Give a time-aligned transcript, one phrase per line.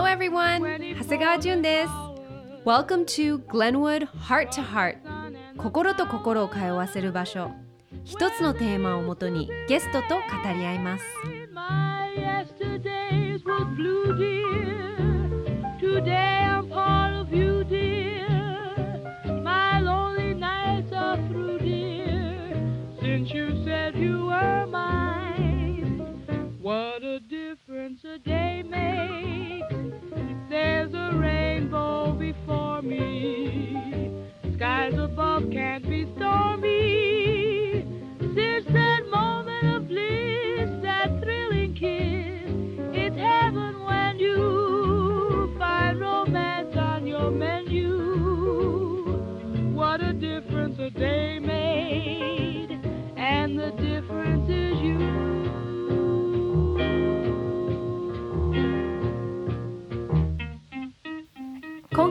[0.00, 0.62] Hello everyone!
[0.98, 1.90] 長谷川淳です。
[2.64, 4.96] Welcome to Glenwood Heart to Heart
[5.58, 7.50] 心と心を通わせる場所
[8.06, 10.20] 一つのテーマをもとにゲストと語
[10.54, 11.04] り合います。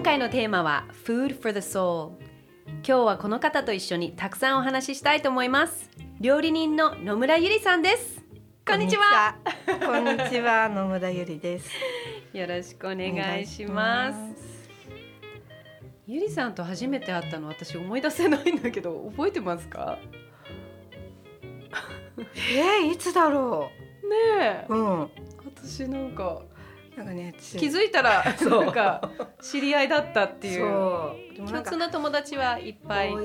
[0.10, 2.14] 回のテーマは Food for the Soul
[2.66, 5.88] 今日はこの方と一緒にたくさんお話ししたいと思います。
[6.20, 8.20] 料理人の野村ゆりさんです。
[8.68, 9.36] こんにちは。
[9.68, 10.68] こんにちは。
[10.68, 11.70] 野村ゆりです。
[12.34, 14.68] よろしくお願いします。
[16.08, 20.00] ゆりさんと初めて会ったの私思い出せないんだけど覚えてますか？
[22.18, 23.70] えー、いつだろ
[24.04, 24.10] う。
[24.10, 25.02] ねえ、うん、
[25.62, 26.42] 私なんか
[27.00, 29.10] なんかね気づいたら なんか
[29.42, 31.30] 知り合いだったっていう。
[31.40, 33.16] 共通の友達はいっぱいい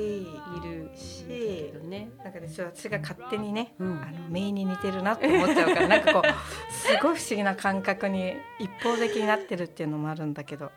[0.62, 10.70] るし、ね、なんかね私が勝手にね、うん、あのメインに似てるなって思っちゃうから なんかこうすごい不思議な感覚に一方的になってるっていうのもあるんだけど、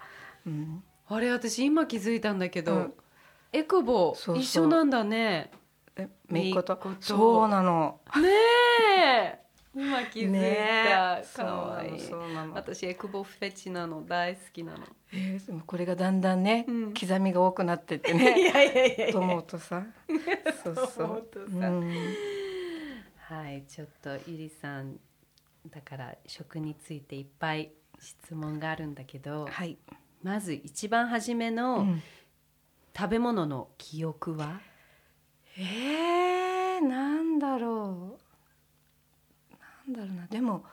[0.48, 2.94] うん、あれ私今気づいたんだけど、うん、
[3.54, 5.52] エクボ一緒なんだね。
[5.96, 6.80] え、めいこと。
[7.00, 8.00] そうなの。
[8.16, 8.30] ね
[9.00, 9.47] え。
[9.80, 10.56] 今気づい
[11.36, 11.90] た、かわい。
[11.90, 12.02] い
[12.54, 14.80] 私エクボフェチなの大好きなの、
[15.14, 18.42] えー、これがだんだんね、うん、刻みが多くなってってね。
[18.42, 19.86] いやいやいやと思うとさ
[20.64, 21.94] そうそう、うん、
[23.18, 25.00] はいちょっとゆりさん
[25.70, 29.78] だから食についていっぱい質問があるんだけど、はい、
[30.24, 31.86] まず一番初めの
[32.98, 34.60] 食べ物の記憶は、
[35.56, 38.27] えー、なんだろう
[39.88, 40.28] なんだろうな。
[40.28, 40.66] でも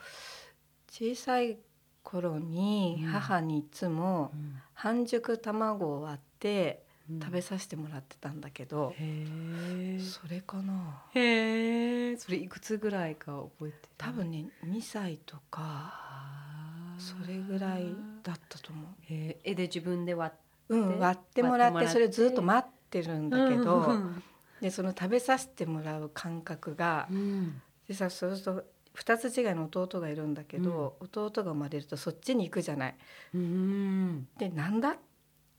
[0.91, 1.59] 小さい
[2.03, 4.33] 頃に母にいつも
[4.75, 6.85] 半熟卵を割って
[7.21, 11.03] 食べさせてもらってたんだけど、うん、それかな。
[11.15, 15.93] へえそれいくつぐらいか覚えて多分ね2歳とか
[16.99, 18.87] それぐらいだったと思う。
[19.09, 20.45] えで自分で割って？
[20.71, 21.89] うん割ってもらって？
[21.89, 24.23] それずっと待ってるんだけど、うん、
[24.61, 28.65] でその食べさせてもらう感覚が、うん、でさそうすると
[28.97, 32.95] 2つ違いの弟がいるんだけど、うん、弟が生まれるとそっちに行くじゃない。
[33.35, 34.93] うん、でなんだっ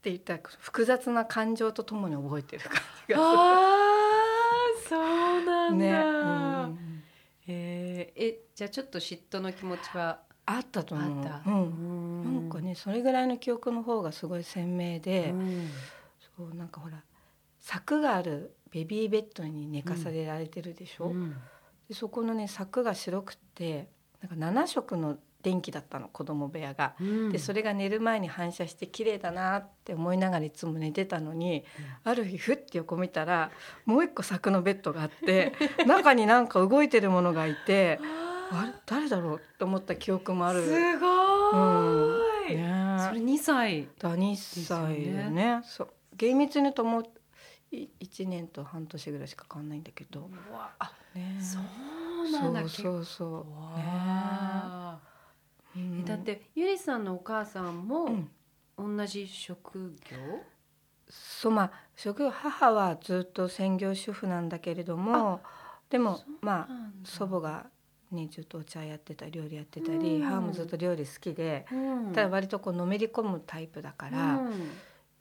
[0.02, 3.18] て言ったら複雑な感情とともに覚えてる感じがする。
[3.18, 3.96] あ
[4.88, 5.92] そうなんだ、ね。
[5.92, 7.04] うん、
[7.48, 11.10] えー、えじゃあちょっと嫉妬の気持ちはあったと思う。
[11.10, 15.70] うん、なんかねそれぐらいの記憶の方がすごい鮮明で、うん、
[16.38, 17.04] そうなんかほら
[17.60, 21.08] 柵があるベビーベッドに寝かされられてるでしょ？
[21.08, 21.36] うん
[21.88, 23.88] でそこのね柵が白くて
[24.22, 31.64] なんか7色の電気だったの子供部屋が、うん、でそれが寝る前に反射して綺麗だなって思いながらいつも寝てたのに、
[32.06, 33.52] うん、ある日ふって横見たら
[33.86, 35.54] もう一個柵のベッドがあって
[35.86, 38.00] 中になんか動いてるものがいて
[38.52, 40.64] あれ誰だろうと思った記憶もある。
[40.64, 40.70] す
[41.00, 41.08] ご
[42.50, 42.98] い、うん。
[42.98, 43.88] ね、それ2歳。
[44.00, 45.62] だ2歳でね。
[45.64, 45.90] そう。
[46.16, 47.04] 厳密にともう
[47.72, 50.30] 1年と半年ぐらいしか変わんないんだけど。
[50.80, 52.70] あね、そうなんだ。
[52.70, 53.46] そうそ
[53.76, 53.84] うね、
[55.76, 58.10] うん、だってゆりさんのお母さんも
[58.78, 60.42] 同じ職業、うん、
[61.10, 65.42] そうまあ職業母はずっと専業主婦なんだけれども
[65.90, 67.68] でもまあ祖母が
[68.12, 71.76] ね、ずっとお茶やってた料理やってたり、うん、母もずっと料理好きで、う
[72.10, 74.54] ん、ただ割とこうのめり込むタイプだから、うん、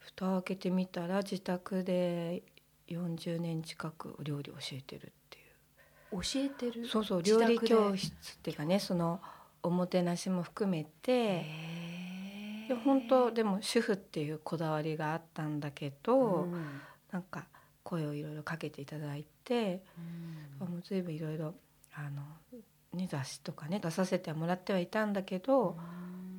[0.07, 2.43] 蓋を開けてみたら自宅で
[2.89, 5.13] 40年近く料理教えてる
[6.13, 6.87] 教えてる？
[6.87, 9.21] そうそう料理教室っていうかねその
[9.63, 11.45] おもてなしも含めて。
[12.69, 16.81] で本当でも主婦っていうこだわりがあったんだけど、うん、
[17.13, 17.45] なんか
[17.83, 19.83] 声をいろいろかけていただいて、
[20.61, 21.55] うん、もう随分いろいろ
[21.95, 22.23] あの、
[22.95, 25.77] ね、雑誌とかね出させてもらってはいたんだけど、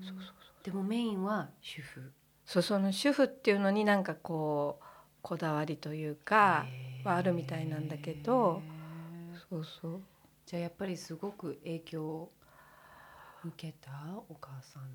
[0.01, 0.31] うん、そうそうそ
[0.61, 2.11] うでもメインは主婦
[2.45, 4.83] そうその主婦っていうのになんかこう
[5.21, 6.65] こだわりというか
[7.03, 8.61] はあるみたいなんだけど。
[9.49, 10.01] そうそう。
[10.45, 12.31] じゃあやっぱりすごく影響を
[13.43, 13.91] 受けた
[14.29, 14.89] お母さんの？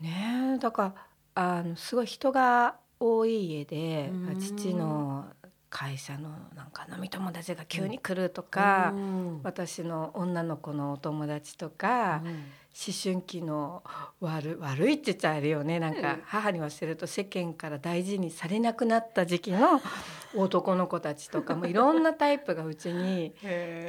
[0.00, 0.94] ねえだか
[1.34, 4.38] らあのすごい人が多い家でうん。
[4.40, 5.26] 父の
[5.68, 9.40] 会社のなんか飲み友達が急に来るとか、うん。
[9.42, 13.82] 私の女の子のお友達とか、思春期の
[14.20, 15.80] 悪悪いって言っちゃあるよね。
[15.80, 16.22] なんかうん。
[16.24, 19.80] 母に言わせると世間から大事にされなくなった時期の
[20.36, 23.34] 男の子たちとかもいろんなタイプがうちに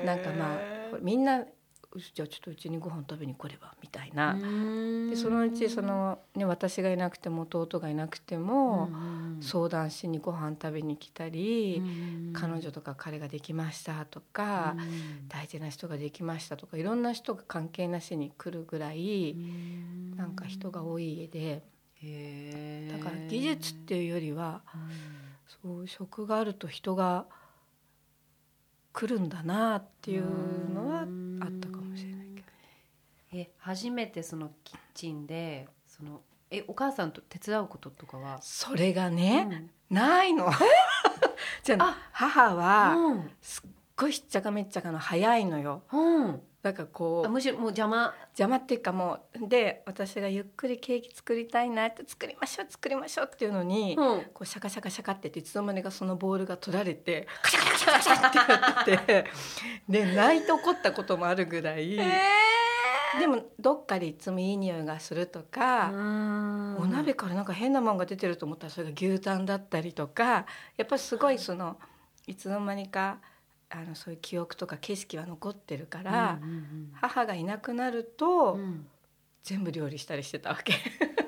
[0.05, 0.59] なんかまあ
[1.01, 1.47] みんなう
[1.95, 3.73] じゃあちょっとうちにご飯食べに来れば？
[3.81, 4.35] みたいな。
[5.09, 8.89] でそのうちその、ね、私がいなくても弟がいなくても、
[9.41, 11.81] 相談しにご飯食べに来たり、
[12.33, 14.75] 彼女とか彼ができましたとか、
[15.27, 19.35] 大事な人ができましたとかいろんな人が関係なしに来るぐらい、
[20.15, 21.63] なんか人が多い家で。
[22.91, 24.61] だから技術っていうよりは、
[25.63, 27.25] そう職があると人が
[28.97, 30.23] 来るんだなっていう
[30.73, 31.07] のはあっ
[31.59, 32.47] たかもしれないけど。
[33.31, 38.39] え初めてそのキッチンでそのえお母さんと手伝うこととかは？
[38.41, 40.49] それがね、ないの。
[41.63, 45.83] じゃああ母はうんすっごいしっちゃかめっちゃかの早いのよ。
[45.91, 59.25] うんだからこうあむしろもう邪魔邪魔っていうかもうで私がゆっくりケーキ作りたいなって作りましょう作りましょうっていうのに、うんこうシャカシャカシャカって言っていつの間にかそのボールが取られて カシャカシャカシャカシャってやってて
[59.87, 61.97] で泣いて怒ったこともあるぐらい、
[63.19, 65.91] でもどっかでいつもいい匂いがするとか。
[66.79, 70.45] お鍋からなんか変なもんが出てると思ったらそれが牛タンだったりとか
[70.77, 71.79] やっぱりすごいその
[72.27, 73.19] いつの間にか
[73.69, 76.39] あのそういう記憶とか景色は残ってるから、
[76.93, 78.57] 母がいなくなると、
[79.43, 80.73] 全部料理したりしてたわけ。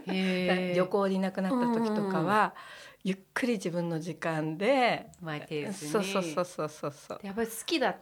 [0.76, 2.56] 旅行でいなくなった時とかは、
[3.04, 5.90] ゆっくり自分の時間でマイペースに。
[5.92, 7.20] そうそうそうそうそうそう。
[7.24, 7.96] やっぱり好きだ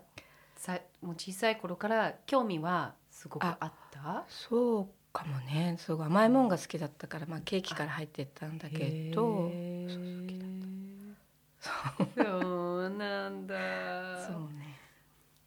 [0.56, 4.26] さもう小さい頃から興味はすごくあった？
[4.28, 5.76] そうかもね。
[5.78, 9.22] すごい甘いもんが好きだったから、まあ、ケーキから入ってったんだけど。
[11.60, 12.42] そう好きだ
[12.90, 13.56] そうなんだ。
[14.28, 14.80] そうね、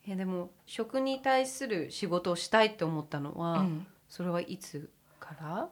[0.07, 5.69] えでも食に対する仕事をしたいって思ったのは、うん、それはいつから、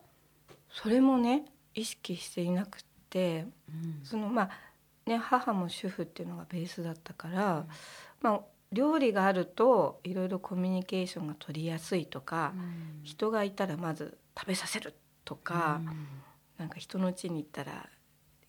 [0.71, 2.81] それもね意識していなくっ
[3.11, 3.47] て
[4.03, 4.51] そのまあ
[5.07, 7.67] ね母も主婦っていうのがベースだったから、
[8.21, 8.41] まあ
[8.73, 12.53] 料理があるといろいろコミュニケーションが取りやすいとか、
[13.03, 14.95] 人がいたらまず食べさせる
[15.25, 15.81] とか、
[16.59, 16.69] なん。
[16.69, 17.89] か人の家に行ったら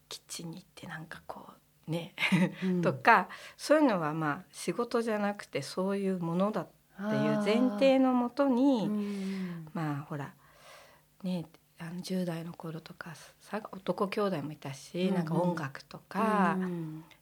[0.10, 1.59] キッチンに行ってなんかこう
[1.90, 2.14] ね、
[2.84, 3.28] とか
[3.58, 8.90] そういうのはまあ仕事じゃなくてそういうものだっていう前提のもとに、
[9.74, 10.34] まあほら
[11.24, 11.46] ね
[11.80, 16.58] あの10代の頃とかさ男兄弟もいたし、うんなんか音楽とか、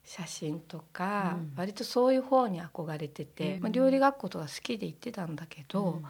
[0.03, 1.53] 写真とか、うん。
[1.55, 3.61] 割とそういう方に憧れてて、うん。
[3.61, 6.01] まあ、料理学校とか好きで行ってたんだけど、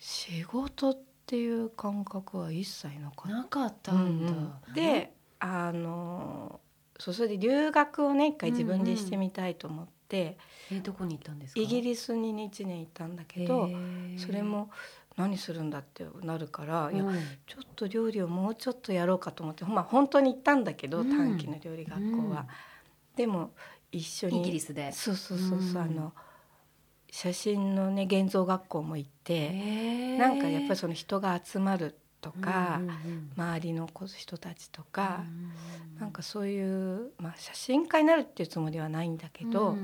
[0.00, 3.28] 仕事っていう感覚は一切なかった。
[3.28, 4.74] なかったんだ、うんうん。
[4.74, 6.60] であの
[7.02, 10.38] そうそれで留学をね一回自分でしてみたいと思って、
[10.70, 11.60] えどこに行ったんですか？
[11.60, 13.68] イギリスにね1年行ったんだけど
[14.16, 14.70] それも
[15.16, 17.14] 何するんだってなるから、いやうん
[17.46, 21.10] ちょっと料理をもうちょっとやろうかと思って、まあ、本当に行ったんだけど、うん。
[21.10, 22.46] 短期の料理学校は。
[23.16, 23.50] でも
[23.90, 24.92] 一緒にイギリスで？
[24.92, 25.86] そうそうそうそう、うん。
[25.86, 26.12] あの
[27.10, 32.80] 写真のね現像学校も行って、なんかやっぱりその人が集まるとか、
[33.36, 35.24] 周りの子人たちとか、
[36.00, 39.76] なんかそういう、まあ、写真家になるっていうつもりはないんだけど、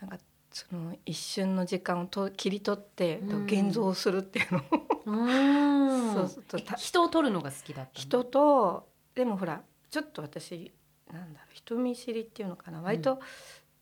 [0.00, 0.18] なんか
[0.50, 3.44] その一瞬の時間をと切り取ってうん。
[3.44, 4.64] 現像するっていうのを、
[5.06, 6.14] うん。
[6.28, 7.92] そう人を撮るのが好きだったの？
[7.94, 10.72] 人とでもほらちょっと私
[11.12, 12.80] なんだろう人見知りっていうのかな。
[12.80, 13.20] 割と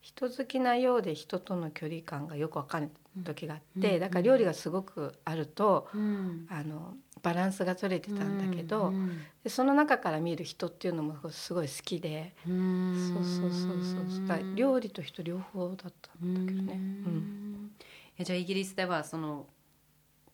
[0.01, 2.91] 人好きなようで人との距離感がよく分かる
[3.25, 6.47] 時があって、うんだから料理がすごくあると、うん。
[6.51, 14.55] あのバランスが取れてたんだけど、うんでその中から見る人っていうのもすごい好きで、うんそうそうそうそう。
[14.55, 16.75] 料理と人両方だったんだけどね。
[16.75, 17.71] うん。
[18.19, 19.47] えじゃあイギリスではその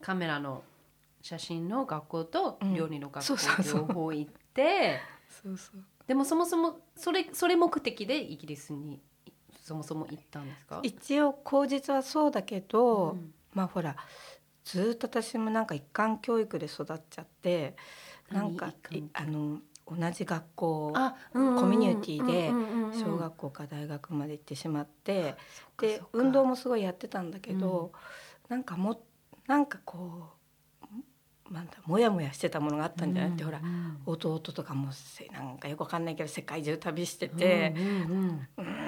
[0.01, 0.63] カメラの
[1.23, 2.75] 写真の学校とうん。
[2.75, 5.01] 料理の学校両方行って、
[5.43, 5.83] そうそう。
[6.07, 9.01] でもそもそもそれそれ目的でイギリスに
[9.65, 10.81] そもそも行ったんですか？
[10.83, 13.35] 一応口実はそうだけど、うん。
[13.53, 13.97] まあほら
[14.65, 17.75] ずっと私もなんか一貫教育で育っちゃって
[18.31, 18.73] なんか
[19.15, 21.55] あの同じ学校あ、うんうん。
[21.55, 23.01] うんコミュニティでうんうんうんうん。
[23.01, 25.35] 小学校から大学まで行ってしまって、でそっ
[25.77, 26.09] かそっか。
[26.13, 27.93] 運動もすごいやってたんだけど、
[28.49, 29.01] なんかも
[29.47, 30.31] なんかこ
[31.51, 38.84] うなんだモヤモヤしてたものがあったんじゃなくて、ほらうん弟とかもせなんかよくわかんないけど世界中旅してて、うんうんうーん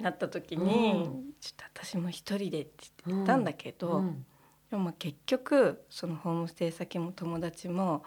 [0.00, 1.32] なった時に、うん。
[1.40, 2.70] ちょっと私も一人でって
[3.06, 4.24] 言ったんだけど、うん。
[4.70, 8.04] でもまあ結局そのホームステイ先も友達も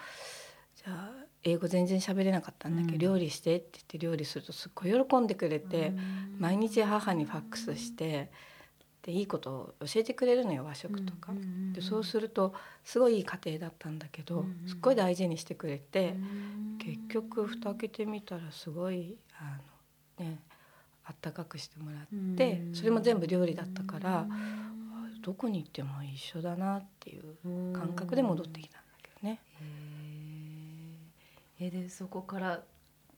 [0.76, 1.12] じゃあ
[1.44, 3.16] 英語全然喋れなかったんだけど、うん。
[3.16, 5.94] 料理してって言って料理するとすっごい喜んでくれて、
[6.38, 8.32] 毎日母にファックスして
[9.02, 11.34] でいいことを教えてくれるのよ和食とか。
[11.74, 16.16] でそうするとすごいいい家庭だったんだけど、うんすっごい大事にしてくれて、
[16.78, 19.58] 結局蓋開けてみたらすごいあ
[20.20, 20.40] のね
[21.12, 24.28] あったかくしてもらって、それも全部料理だったから、あ
[25.22, 29.42] どこに行っても一緒だなっていう感覚で戻ってきたんだけどね。
[31.60, 32.64] へえでそこから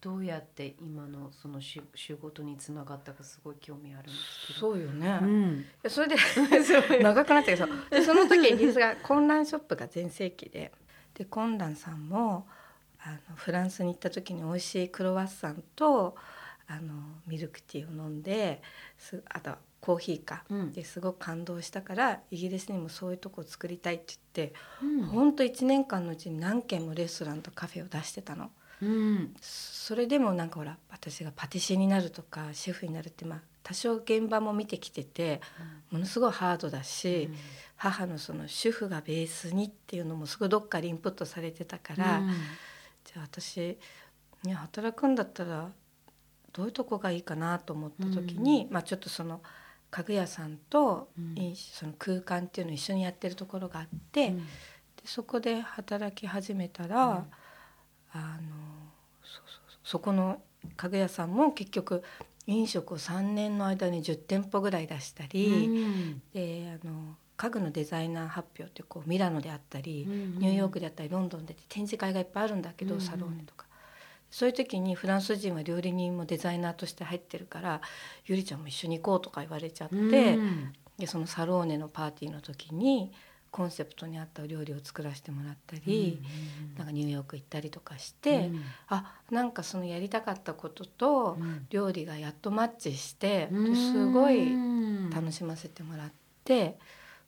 [0.01, 4.59] どうやって今のそのし仕事につながったかすごい興味あるんですけど。
[4.59, 5.65] そうよね、うん。
[5.88, 6.15] それで
[7.00, 10.73] 長くなっちゃうけどでその時イギリスが混乱ショップが全盛期で
[11.13, 12.47] でコンランさんも
[13.00, 16.17] あのフランスに行った時に美味しいクロワッサンと
[16.74, 16.94] あの
[17.27, 18.62] ミルクティーを飲んで
[18.98, 20.72] すあとはコーヒーか、うん。
[20.72, 25.06] ですごく感動したからイギリスにもそういうとこを作りたいって言って、うん。
[25.08, 28.50] ほんと1年間のうちに何軒もレストランとカフェを出してたの。
[28.82, 29.34] うん。
[29.42, 35.42] それでもなんかほら私がパティシエになるとかシェフになるってまあ多少現場も見てきてて
[35.92, 37.30] ものすごいハードだし、
[37.75, 42.30] 母のその主婦がベースにっていうのもすごいどっかでインプットされてたから、うん。
[43.03, 43.77] じゃあ私、
[44.44, 45.72] ね、働くんだったら
[46.53, 49.41] どういうとこがいいかなと思った時に、まあ、ちょっとその
[49.89, 51.10] 家具屋さんと
[51.55, 54.38] その空間っていうのを一緒にやってるところがあって、うん。
[54.38, 54.43] で
[55.05, 57.15] そこで働き始めたら、うん。
[58.13, 58.53] あの
[59.83, 60.41] そこの
[60.77, 62.03] 家具屋さんも結局
[62.48, 66.22] 飲食を3年の間に10店舗ぐらい出したり、うん。
[66.33, 73.01] であの家具のデザイナー発表ってこうミラノであったり、うんニューヨークであったりロンドンで展示会がいっぱいあるんだけど、うん。
[73.01, 73.65] サローネとか。
[74.33, 77.81] そういう時にフランス人は料理人もデザイナーとして入ってるから
[78.25, 80.73] 「ゆりちゃんも一緒に行こう」とか言われちゃって、うん。
[80.97, 83.13] でそのサローネのパーティーの時に
[83.51, 86.19] コンセプトに合ったお料理を作らせてもらったり、
[86.75, 88.61] なんかニューヨーク行ったりとかして、うん。
[88.87, 91.67] あなんかそのやりたかったこととうん。
[91.69, 93.69] 料理がやっとマッチして、うん。
[93.69, 94.57] ですごい
[95.13, 96.11] 楽しませてもらっ
[96.43, 96.79] て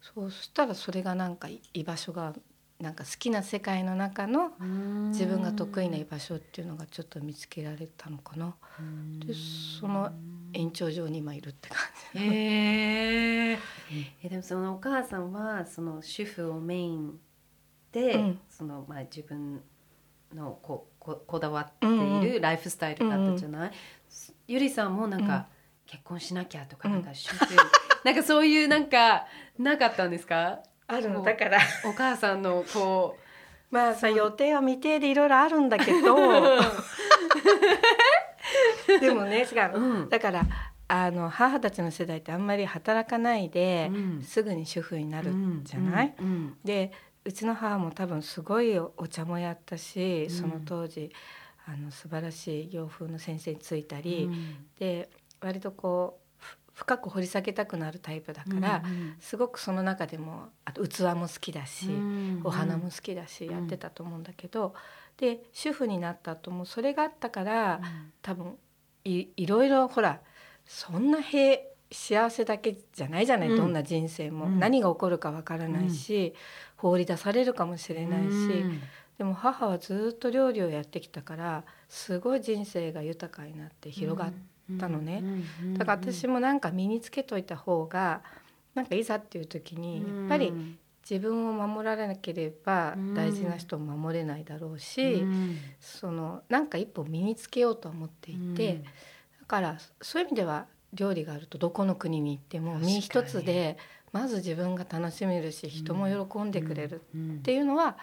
[0.02, 2.34] そうそしたらそれがなんか居場所が
[2.80, 4.52] なんか好きな世界の中の
[5.10, 8.54] 自分が得意な居場所っていうのがちょっと見つけられたのかな。
[9.26, 9.34] で
[9.80, 10.12] その
[10.52, 11.78] 延長上に今いるって感
[12.16, 12.20] じ。
[12.20, 13.60] へえ
[14.24, 17.18] えでもそのお母さんはその主婦をメイン
[17.94, 18.40] で、うん。
[18.50, 19.62] そのまあ自分
[20.34, 23.72] のこここだわっていうんるライフスタイルだったじゃない、
[24.48, 25.46] ゆりさんもなんか、うん。
[25.88, 27.04] 結婚しなきゃとかうんなん。
[27.04, 27.56] か主婦、
[28.04, 29.28] なんかそういうなんか
[29.58, 30.60] なかったんですか？
[30.88, 31.60] あるのだから。
[31.84, 33.18] お母さんのこ
[33.72, 36.16] まあさ予定は未定でいろいろあるんだけど。
[39.00, 40.10] でもね違う、うん。
[40.10, 40.44] だから
[40.88, 44.24] あの母たちの世代ってあんまり働かないで、うん。
[44.24, 45.64] すぐに主婦になるうん。
[45.64, 46.26] じゃない、うん。
[46.26, 46.58] うん。
[46.64, 46.92] で
[47.26, 50.30] うちの母も多分すごいお茶もやったし、ん。
[50.30, 51.12] その当時
[51.66, 54.68] あの素晴らしい洋風の先生についたり、うん。
[54.78, 55.10] で
[55.42, 56.25] 割とこうふ
[56.76, 64.76] 深く掘り下げたくなるタイプだから、うんすごくその中でもあと器も好きだし、うんお花も好きだしやってたと思うんだけど、
[65.18, 67.82] で主婦になった後もそれがあったから、
[68.22, 68.58] 多分
[69.06, 70.20] いいろいろほら
[70.66, 71.58] そんな平
[71.92, 73.58] 幸せだけじゃないじゃない、うん。
[73.58, 74.60] どんな人生も、うん。
[74.60, 76.34] 何が起こるかわからないし、
[76.76, 78.34] 放り出されるかもしれないし、う
[78.68, 78.82] ん。
[79.18, 84.34] でも母はずっと料理をやってきたからすごい人生が豊かになって広がっ
[84.80, 85.24] たのね。
[85.78, 88.22] だから私もなんか身につけといた方が
[88.74, 90.54] なんかいざっていう時にやっぱり
[91.10, 95.26] 自分を守らなければ大事な人を守れないだろうし、
[95.80, 98.84] そのなんか一歩身につけようと思っていて、
[99.40, 103.78] だからそういう意味では料理があるとどこの国に行っても身一つで
[104.12, 107.98] まず自分が楽しめるし人も喜んでくれるっていうのは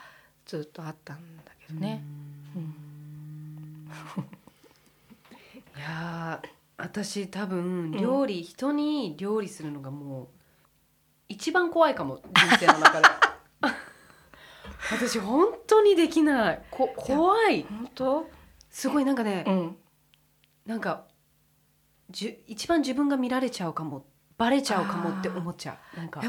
[0.46, 2.04] ずっとあったんだけどね。
[2.54, 2.62] うん。
[2.62, 4.41] い
[5.82, 10.28] やー私多分料理、人に料理するのがもう
[11.28, 13.08] 一番怖いかも人生の中で。
[14.90, 16.62] 私本当にできない。
[16.70, 17.62] こ怖い。
[17.62, 18.30] 本当？
[18.68, 19.76] すごいなんかね、うん。
[20.66, 21.06] なんか
[22.10, 25.96] じゅ一番自分が見られちゃうかもバレちゃうかもって思っちゃう。
[25.96, 26.20] なんか。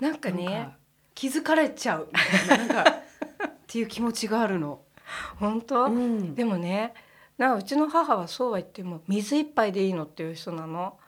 [0.00, 0.76] なんかねか
[1.14, 2.10] 気づかれちゃう
[2.48, 2.82] なんか
[3.48, 4.82] っていう気持ちがあるの。
[5.38, 6.34] 本当、うん。
[6.34, 6.92] でもね
[7.38, 10.04] なんかうちの母はそうは言っても水一杯でいいの？
[10.04, 10.98] っていう人なの。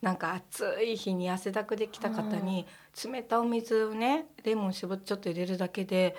[0.00, 2.66] なんか暑い日に汗だくで来た方に
[3.04, 6.14] 冷たいお水をねレモン絞ってちょっと入れるだけで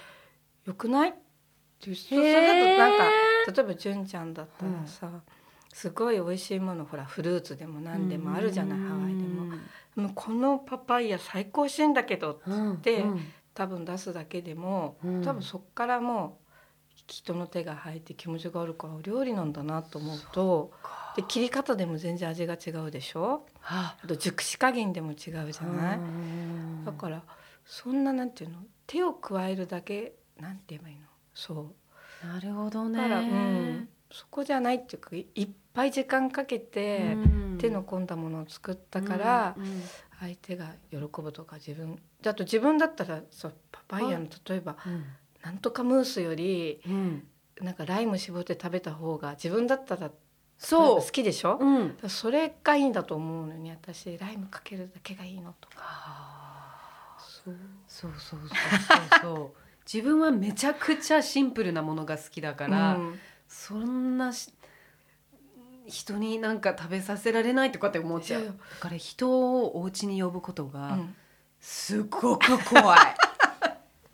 [0.65, 1.09] よくない？
[1.11, 1.13] っ
[1.79, 3.05] ていう人それだとなんか
[3.53, 5.09] 例えば純ちゃんだったらさ、
[5.71, 9.55] すごい美味しいものほらフルーツでも何でもあるじゃない、ハワイでも。
[9.95, 13.21] もうこのパパイヤ最高しいんだけどうんでうん。
[13.53, 15.21] 多分出すだけでも、うん。
[15.23, 16.48] 多分そっからもう
[17.09, 20.71] 人の手が入って気持ちがあるからお料理なんだなと思うと
[21.15, 23.45] で切り方でも全然味が違うでしょ？
[23.63, 23.97] あ。
[24.03, 25.99] あと熟し加減でも違うじゃない？
[26.85, 27.23] だから
[27.65, 28.57] そんななんていうの？
[28.87, 31.01] 手を加えるだけなんて言えばいいの？
[31.33, 31.73] そ
[32.23, 32.27] う。
[32.27, 33.29] なるほどだから、うね
[33.71, 37.57] ん、そこじゃないっていうかいいっぱい時間かけて、うん。
[37.59, 39.83] 手の込んだものを作ったから、うんうん。
[40.19, 44.75] 相手が喜ぶとか自分だと自分だったらそうパパイヤの例えば
[45.43, 47.27] なんとかムースよりうん。
[47.61, 50.11] なんかライム絞って食べた方が自分だったら
[50.57, 51.01] そう。
[51.01, 51.97] 好きでしょ、うん。
[52.07, 54.17] それがいいんだと思うのに私。
[54.17, 55.77] ライムかけるだけがいいのとか。
[55.79, 57.55] あそう。
[57.87, 59.57] そうそうそうそうそう。
[59.91, 63.19] 自分はめちゃくちゃシンプルなものが好きだから、うん。
[63.47, 64.53] そんなし
[65.87, 68.45] 人になんか食べさせられないとかって思っちゃう。
[68.45, 69.29] だから人
[69.61, 71.15] をお家に呼ぶことがうん。
[71.61, 72.99] すごく怖い、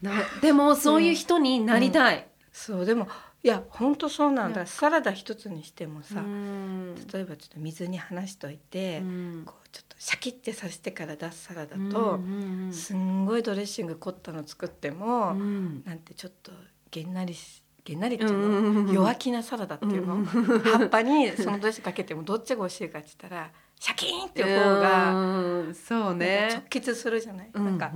[0.05, 3.07] なでもそういう人になりたい、そうでも
[3.43, 4.65] いや本当そうなんだ。
[4.65, 6.95] サラダ一つにしてもさ、うん。
[7.13, 9.43] 例えばちょっと水に離しといて、うん。
[9.45, 15.83] こうちょっとシャキッてさしてから出すサラダうんと、うんすんごいドレッシング凝ったの作っても、うん。
[15.85, 16.51] なんてちょっと
[16.89, 25.75] げんなりしげんなりっていうの、うん弱気なサラダっていうの、うん葉っぱにそのドレッシングかけてもどっちが美味しいかって言ったらシャキーンっていう方がうん。
[25.75, 26.49] そうね。
[26.51, 27.91] 直結するじゃない、なんか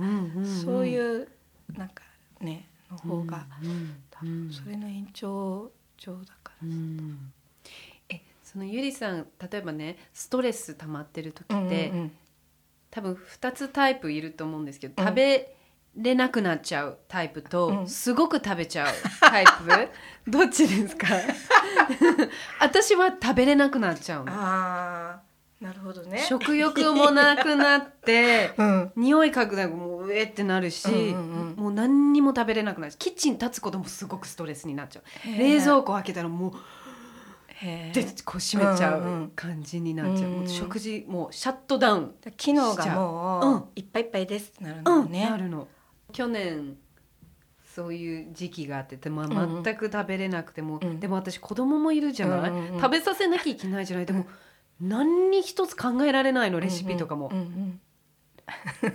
[0.64, 1.28] そうういう
[1.76, 2.02] なんか
[2.40, 6.68] ねの方が、うん多分それの延長上だから。
[6.68, 7.32] うん。
[8.08, 12.12] えそのゆりさん例えばねストレス溜まってる時って、うんうん
[12.92, 15.08] 多分2つタイプいると思うんですけど、うん。
[15.10, 15.54] 食べ
[15.96, 17.88] れなくなっちゃうタイプと、うん。
[17.88, 19.88] すごく食べちゃうタイプ。
[20.28, 21.06] どっちですか？
[22.58, 24.32] 私は食べれなくなっちゃうの、
[25.60, 26.24] なるほどね。
[26.26, 28.92] 食欲もなくなって うん。
[28.96, 31.62] 匂い嗅ぐだけもううえってなるし、うんうんうん。
[31.64, 35.38] もう何にも食べれなくなるしキッチン立つこともすごくストレスになっちゃう。
[35.38, 36.52] 冷蔵庫開けたらもう
[37.48, 44.52] へでこう閉めちゃう感じになっちゃう,、うんうん食事もうシャットダウンえ機能がもういっぱいいっぱいです。
[44.52, 45.12] ってなるんだうん。
[45.12, 45.68] なるの。
[46.12, 46.78] 去年
[47.74, 49.62] そういう時期があってでもんうん。
[49.62, 50.98] 全く食べれなくても、うん。
[51.00, 52.80] でも私子供もいるじゃない、うんうんうん。
[52.80, 54.06] 食べさせなきゃいけないじゃない？
[54.06, 54.24] でも
[54.80, 57.80] 何に一つ考えられないのレシピとかも、うんうん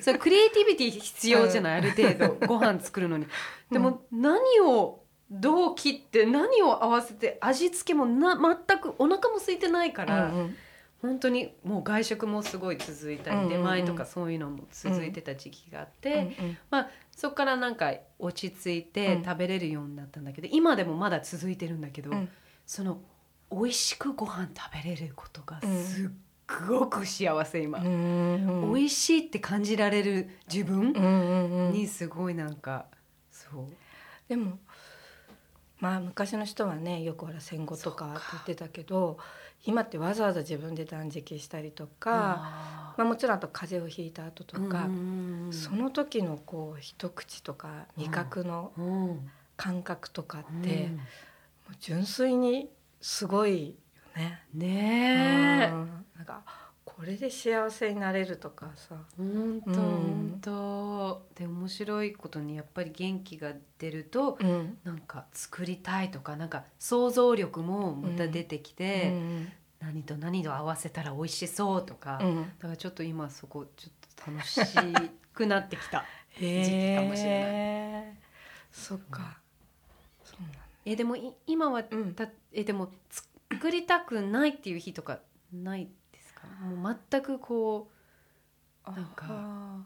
[0.02, 3.26] それクリエイティビティ必要じゃない、ある程度ご飯作るのに。
[3.72, 10.56] でも何をどう切って何を合わせて味付けもな全くお腹も空いてないから、うんうん。
[11.02, 13.50] 本当にもう外食もすごい続いたり、うんうんうん。
[13.52, 16.58] 出前とかそういうのも続いてた時期があって、うんうん。
[16.70, 19.24] まあ、そこからなんか落ち着いてうん。
[19.24, 22.30] 食べれるようになったんだけど、今でもまだ続いてるんだけど、うん。
[22.66, 23.00] その
[23.52, 26.10] 美味しくご飯食べれることがうんすっ
[26.68, 27.88] ごく幸せ今、うん。
[27.88, 32.86] うん美味しいって感じられる自分にすごいなんか
[33.32, 33.66] そう。
[34.28, 34.58] でも
[35.80, 39.18] まあ昔の人はねよくほら戦後とかって言ってたけど
[39.66, 49.32] 今ってわざわざ自分で断食したりとか、あまあ、もちろんあと風邪をひいた後とーか、うんその時のこう一口とか味覚のうん。
[49.58, 50.62] 感覚とかっうん。
[50.62, 50.96] て、も
[51.72, 52.70] う純粋に
[53.08, 53.74] すごいよ
[54.16, 54.42] ね。
[54.56, 55.72] ねえ。
[55.72, 56.06] うん。
[56.18, 56.42] なんか
[56.84, 58.96] これで幸せになれるとかさ。
[59.16, 59.78] 本当うん。
[59.78, 64.78] 本当で面白いことにやっぱり元気が出るとうん。
[64.84, 69.52] なんか作りたいとかなんか想像力もまた出てきて、うん。
[69.82, 72.46] 何と何と合わせたら美味しそうとか、だうん。
[72.60, 74.60] からちょっと今そこちょっと楽し
[75.32, 76.04] くなってきた
[76.42, 77.52] へ時期かもしれない。
[77.54, 78.14] え
[78.72, 79.38] そっか。
[80.24, 80.60] そうなんだ。
[80.86, 82.16] えでもい今はうん。
[82.16, 82.90] たえでも
[83.50, 85.20] 作りたくないっていう日とか
[85.54, 86.48] ないですか？
[86.48, 87.90] もう全くこ
[88.88, 89.86] なんか。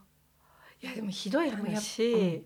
[0.82, 2.46] いやでもひどい話、うん。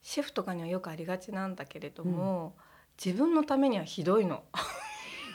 [0.00, 2.56] シェフとかにはよくありがちなんだけれども、
[3.02, 4.44] 自分のためにはひどいの。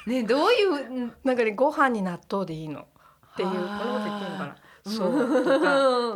[0.08, 1.13] うねどういううん。
[1.23, 2.88] なんかねご飯に納豆でいいの。
[3.34, 4.56] っていうこと言っていいのかな。
[4.86, 5.43] そう。
[5.43, 5.60] と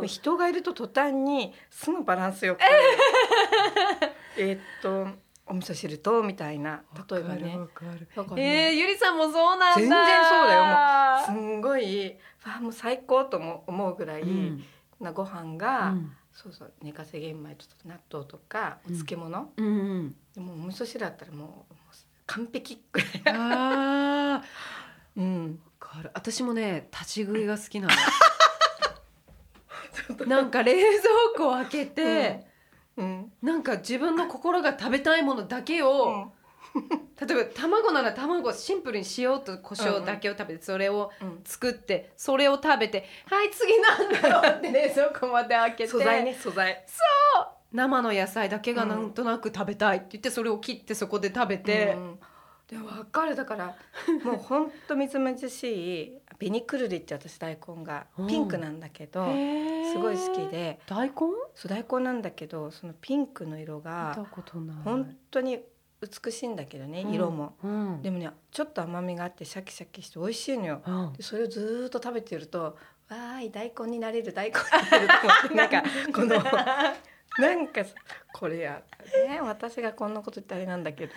[0.08, 2.60] 人がいると途端にすぐバランスよく。
[4.38, 5.06] えーっと
[5.46, 7.58] お味噌汁とみたいな例えばね。
[8.36, 9.80] えー、ゆりさんもそうなんだ。
[9.80, 10.64] 全然そうだよ。
[10.64, 10.78] も
[11.22, 14.64] うすんごいあもう最高とも思うぐらいうん。
[15.00, 16.16] なご飯が、うん。
[16.32, 21.74] そうそう寝かせ玄米と納豆とかお漬物、うんうんでもお味噌汁だったらもう
[22.26, 22.82] 完璧。
[22.90, 24.42] ぐらいな、あー。
[25.16, 25.60] うん、
[26.12, 27.94] 私もね立ち食いが好きなの。
[30.26, 31.02] なんか冷蔵
[31.36, 32.46] 庫を開けて、
[32.96, 33.32] うん。
[33.42, 36.32] なんか自分の心が食べたいものだけを、
[37.20, 41.40] 例えば卵なら卵シンプルに塩と胡椒だけを食べてそれをうん。
[41.44, 45.90] 作ってそれを食べてはい次なんだろうって冷蔵庫まで開けて。
[45.90, 46.84] 素材ね素材。
[47.72, 51.94] 生の野菜だけがなんとなく食べたいって言ってそれを切ってそこで食べて。
[51.94, 52.18] う、ん
[52.68, 53.76] でも分かるだから。
[54.24, 58.26] もうほんとみずみずしいベニクルリって私大根がうん。
[58.26, 59.92] ピンクなんだけど、へー。
[59.92, 60.80] すごい好きで。
[60.86, 61.14] 大根？
[61.54, 64.26] そう大根なんだけどそのピンクの色が
[64.84, 65.60] 本当に
[66.00, 68.02] 美しいんだけどね色も、うん。
[68.02, 70.82] でもねちょっと甘みがあってシャキシャキして美味しいのよ。
[70.86, 71.12] うん。
[71.12, 75.54] でそれをずーっと食べてるとわーい大根になれる大根になれると思って。
[75.54, 76.42] なんかこの
[77.36, 77.94] なんかさ
[78.32, 78.82] これや
[79.28, 81.14] ね私がこんなこと言ったらあれなんだけど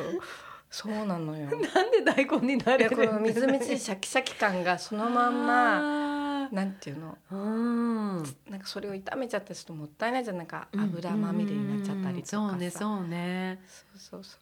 [0.69, 1.45] そうなのよ。
[1.73, 7.17] なんで大根にないれるやこのみずみずしいシャキシャキ感がそのまんままなんていうの？
[7.31, 8.17] うん。
[8.49, 10.23] なんかそれを炒めちゃったりするともったいない。
[10.23, 10.47] じゃんなん。
[10.47, 13.59] か油まみれになっちゃったりとかそうねそうね。
[13.67, 14.37] そうそうそ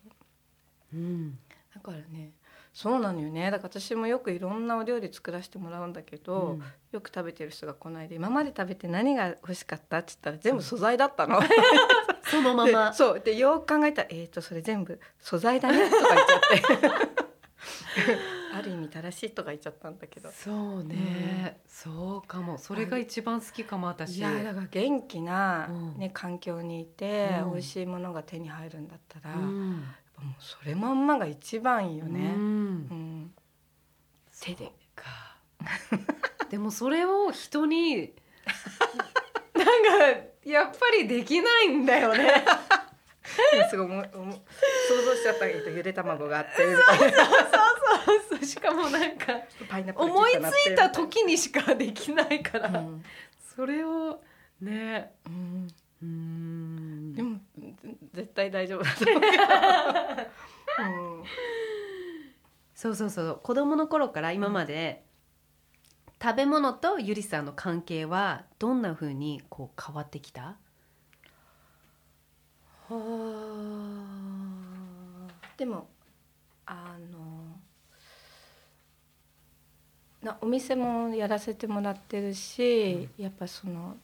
[0.94, 0.96] う。
[0.96, 1.40] うん。
[1.74, 2.32] だからね
[2.74, 3.50] そうなのよね。
[3.52, 6.64] だから私もよくいろんなお料理作らせてもらうんだけど、うん。
[6.92, 10.00] よく食べてる人がこの間今まで食べて何が欲しかった？
[10.00, 11.40] って言ったら全部素材だったの。
[12.30, 13.20] そのまでまそう。
[13.20, 16.40] でよく考えたら「えー、とそれ全部素材だね」とか言っちゃっ
[16.72, 17.16] て。
[18.56, 20.32] ある意味正しいとか言っちゃったんだけど。
[20.32, 22.58] そうね、そうかも。
[22.58, 24.18] それが一番好きかも私。
[24.18, 25.98] いやだから元気な、うん。
[25.98, 27.52] ね、環境にいて、うん。
[27.54, 29.84] 美味しいものが手に入るんだったら、うん。
[30.16, 32.34] ぱもうそれまんまが一番いいようね。
[32.34, 32.74] うん。
[33.26, 33.34] ん。
[34.42, 34.72] 手で。
[36.50, 38.14] でもそれを人に
[39.56, 42.46] なんかやっぱりできないんだよね。
[43.70, 44.36] すごい思い思い
[44.88, 47.26] 想像しちゃったけどゆで卵があってみたいな。
[48.30, 49.42] そうしかもなんか
[49.96, 50.36] 思いつ
[50.72, 53.04] いた時にしかできないから、うん。
[53.56, 54.22] それを
[54.62, 55.14] ね。
[55.26, 55.68] うん。
[56.04, 57.14] うん。
[57.16, 59.44] でもぜ絶対大丈夫だと思うけど、
[60.84, 61.24] うん。
[62.76, 63.40] そうそうそう。
[63.42, 65.05] 子供の頃から今まで、
[66.26, 70.56] 食べ物とゆりさんの関係はどんな風にこう変わってきた？
[75.56, 75.88] でも
[76.66, 77.20] あの
[80.24, 83.96] なお店もやらせてもらってるし、やっぱその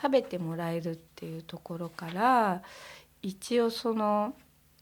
[0.00, 2.62] 食べてもらえるっていうところから
[3.20, 4.32] 一応その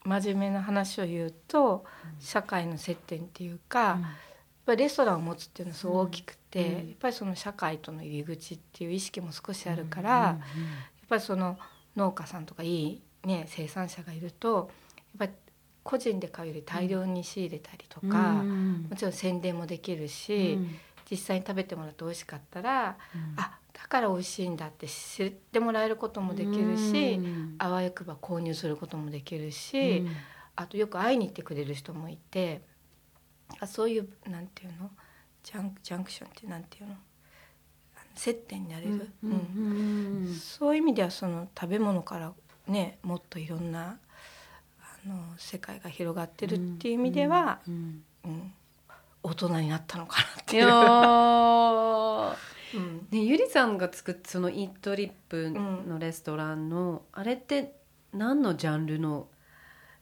[0.04, 1.84] 真面目な話を言うと、
[2.20, 4.29] 社会の接点っていうか、やっ
[4.70, 10.38] ぱりレストランを持つっていうのはすごい大きくて、うんやっぱりその社会との入り口っていう意識も少しあるから、や
[11.04, 11.58] っぱりその
[11.96, 14.70] 農家さんとかいい、ね、生産者がいると
[15.18, 15.32] やっぱり
[15.82, 20.58] 個人で買うより大量に仕入れたりとか、もちろん宣伝もできるし、
[21.10, 22.96] 実際に食べてもらって美味しかったら、
[23.36, 27.20] あだから美味しいんだって知ってもらえることもできるし、
[27.58, 30.04] あわよくば購入することもできるし、
[30.56, 32.62] あとよく会いに行ってくれる人もいて
[33.58, 34.90] あそういうなんていうの？
[35.42, 36.94] ジャンジャンクションってなんていうの？
[38.14, 40.34] 接点になれる、うん。
[40.34, 42.32] そういう意味ではその食べ物から
[42.66, 43.98] ねもっといろんな
[44.80, 48.04] あの世界が広がってるっていう意味では、うん。
[49.22, 50.66] 大人になったのかなっていう。
[52.78, 53.06] うん。
[53.10, 57.74] ねゆりさんが作ったそのイートリップのレストランの、あれって
[58.12, 59.28] 何のジャンルの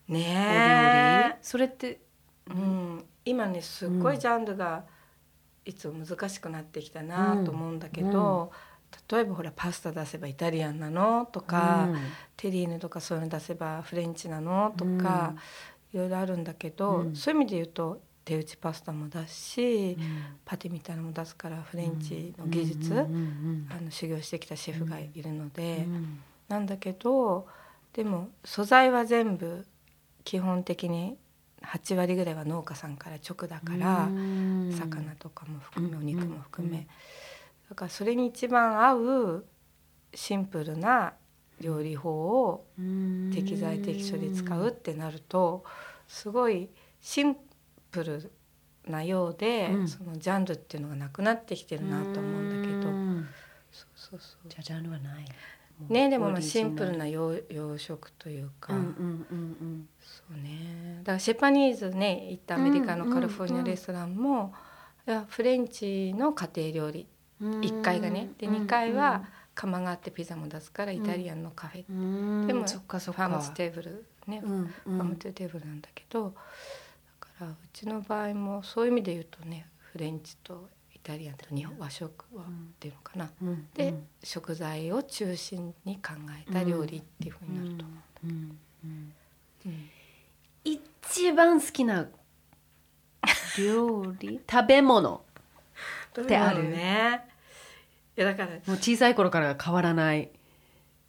[0.09, 1.99] お料理、ねそれってえ、
[2.51, 4.85] うん、今ねすっごいジャンルが
[5.65, 8.51] いつも難しくなってきたなと思うんだけど、
[9.11, 11.89] 例えばほらパスタ出せばイタリアンなのとか、
[12.37, 15.35] テリーヌとかそういうの出せばフレンチなのとか、
[15.93, 17.17] いろいろあるんだけど、うん。
[17.17, 19.99] そういう意味で言うと手打ちパスタも出すし、
[20.45, 23.05] パテみたいなのも出すからフレンチの技術、あ
[23.81, 25.87] の修行してきたシェフがいるので、
[26.49, 27.47] なんだけど
[27.93, 29.67] でも素材は全部
[30.25, 31.17] 基本的に
[31.63, 34.09] 8割ぐらいは農家さんから直だから、
[34.73, 36.87] 魚とかも含めお肉も含め、うん
[37.69, 39.47] だからそれに一番合う
[40.15, 41.13] シンプルな
[41.61, 42.65] 料理法を
[43.35, 45.65] 適材適所で使うってなると
[46.07, 47.37] すごいシン
[47.91, 48.33] プル
[48.87, 49.89] なようで、うん。
[49.89, 52.83] そのジャンルっていうのがなくなってきてるなと思うんだけど、
[53.71, 54.49] そうそうそう。
[54.49, 55.25] じゃあジャンルはない
[55.89, 61.01] ねでもまあシンプルな洋洋食というか、うんうんうんそうね。
[61.01, 64.53] だからシェパニーズね行ったアメリカのカリフォルニアレストランも、
[65.07, 67.07] いやフレンチの家庭料理。
[67.41, 72.47] うん1階がねで2階は窯があってピザも出すからイタリアンのカフェ、うん。
[72.47, 76.31] でもそっかそっファーかムステーブルね、うんうファームテーブルなんだけどだ
[77.21, 80.78] からうちの場合もそういう意味で言うとねフレンチとイ
[81.09, 82.47] タリアンと日本和食は、っ
[82.79, 83.31] ていうのかな。
[83.43, 83.67] うん。
[83.73, 86.13] で、食材を中心に考
[86.47, 87.85] えた料理っていうふうになると。
[87.87, 87.95] 思
[88.25, 88.31] うん。
[88.85, 89.15] うん。
[89.65, 89.91] う、うん。
[90.65, 92.09] 一番好きな
[93.59, 94.41] 料理？
[94.51, 95.25] 食べ物。
[96.21, 97.25] ってあるね
[98.17, 100.31] いやだからもう小さい頃から変わらない。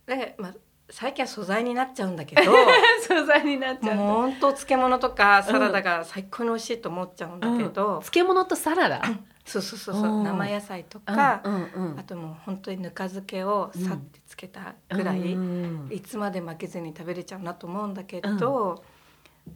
[0.06, 0.54] だからまあ
[0.92, 2.54] 最近は素材になっちゃうんだけど。
[3.02, 9.02] 素材になっちゃうもう本当漬物とかサラダが最高に美味しいと思っちゃうんだけど、漬物とサラダ？
[9.46, 12.00] そうそうそうそううん生野菜とか、うんうんうん。
[12.00, 18.84] あともう本当にぬか漬けをさってつけたぐらい、うんうんいつまで負けずに食べれちゃうなと思うんだけど、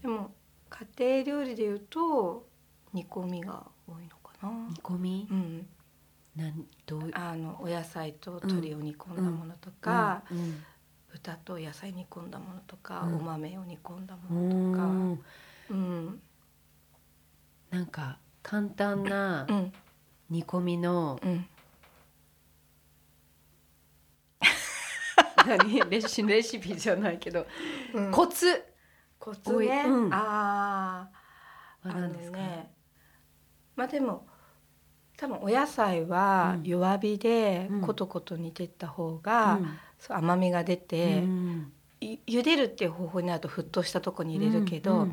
[0.02, 0.34] でも
[0.98, 2.48] 家庭料理でいうと
[2.94, 4.50] 煮込みが多いのかな。
[4.70, 5.28] 煮込み？
[5.30, 5.68] うん、
[6.36, 7.12] なんどう？
[7.14, 10.64] あのお野菜と鶏を煮込んだものとか、うん
[11.12, 13.16] 豚と野菜煮込んだものとか、うん。
[13.18, 15.20] お豆を煮込んだうものとか、ん
[15.70, 16.22] うん。
[17.70, 19.74] なんか簡単なうん。
[20.30, 21.46] 煮込みのうん、
[25.48, 25.82] 何？
[25.90, 27.46] レシレシピじゃないけど
[27.94, 28.12] うん。
[28.12, 28.64] コツ。
[29.20, 30.14] コツね、うん。
[30.14, 31.10] あ
[31.84, 32.72] あは何ですか、ね。
[33.76, 34.28] まあでも
[35.18, 36.64] 多分お野菜はうん。
[36.64, 37.82] 弱火でうん。
[37.82, 39.80] コトコト煮てった方が、うん。
[40.00, 41.73] そう甘みが出て、うんい
[42.28, 45.08] 茹でるっていう方法になると沸騰したとこに入れるけど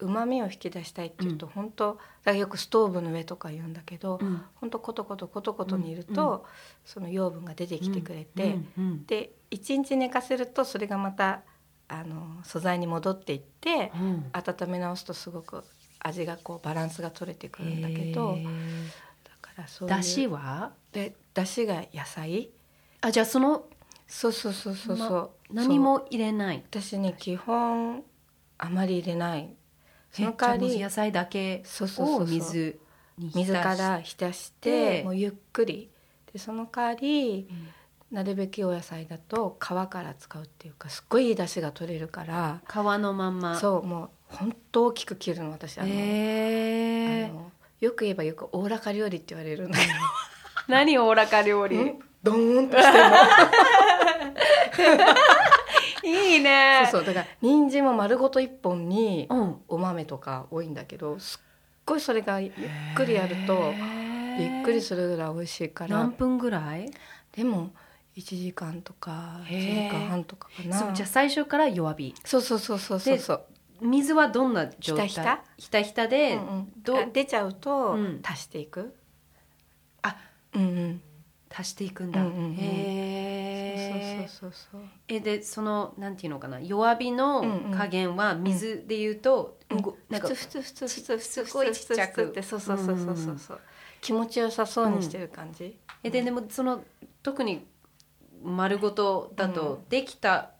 [0.00, 2.00] うま、みを引き出したいっていうと、本当だか
[2.32, 4.42] らよくストーブの上とか言うんだけど、うん。
[4.56, 6.44] 本当コトコトコトコト煮ると、
[6.84, 8.58] その養分が出てきてくれて、
[9.06, 11.42] で1日寝かせるとそれがまた
[11.88, 15.62] あの素材に戻っていってうん温め直すとすごく
[16.00, 18.36] 味がこうバランスが取れてくるんだけど
[19.24, 22.50] だからそういうだしはでだしが野菜
[23.00, 23.66] あじゃあその
[24.06, 25.04] そうそうそうそうそ
[25.50, 26.62] う、ま何も入れない。
[26.68, 28.02] 私ね基本
[28.58, 29.54] あまり入れない。
[30.10, 31.62] その代わり野菜だけ
[31.98, 32.78] を水
[33.18, 35.90] に水から浸してでもうゆっくり。
[36.32, 37.48] でその代わり
[38.10, 42.60] なるべきお野菜だと皮から使うっていうかすっごいいい出汁が取れるから。
[42.68, 43.58] 皮のまんま。
[43.58, 49.84] そうもう本当大きく切るの私あの、へえあのよく言えばよくおおらか料理って言われるんだけ
[50.68, 51.76] 何おおらか料理？
[51.76, 51.82] ど
[52.22, 55.04] ドーンとしてるの
[56.02, 56.88] いいね。
[56.90, 59.56] そうそうだから人参も丸ごと一本にうん。
[59.68, 61.40] お豆とか多いんだけどすっ
[61.84, 62.52] ごいそれがゆっ
[62.94, 63.72] くりやると
[64.38, 65.96] びっくりするぐらい美味しいから。
[65.98, 66.90] 何分ぐらい？
[67.32, 67.70] でも
[68.16, 70.78] 1時間とかへ1ー時間半とかかな。
[70.78, 72.14] そうじゃあ最初から弱火。
[72.24, 73.44] そうそうそうそうそうそう。
[73.82, 75.08] 水はどんな状態？
[75.08, 75.44] ひたひた？
[75.58, 77.12] ひたひたで、うんうん。
[77.12, 78.20] 出ちゃうとうん。
[78.24, 78.94] 足していく、
[80.02, 80.16] あ
[80.54, 81.02] うんうん
[81.58, 82.52] 足していくんだ、うんうんうん。
[82.54, 82.58] へ
[84.18, 86.60] えそうそうそうそうえでそのなんていうのかな。
[86.60, 87.70] 弱火のうんうん。
[87.78, 89.80] 加減は水で言うと、うん。
[89.80, 93.60] ごなんかふつふつふつふつふつすごいちっちゃくってそうそうそうそうそうそう。
[94.00, 96.84] 気持ちよさそうにしてる感じ、えででもその
[97.22, 97.66] 特に
[98.44, 100.50] 丸ごとだとうできた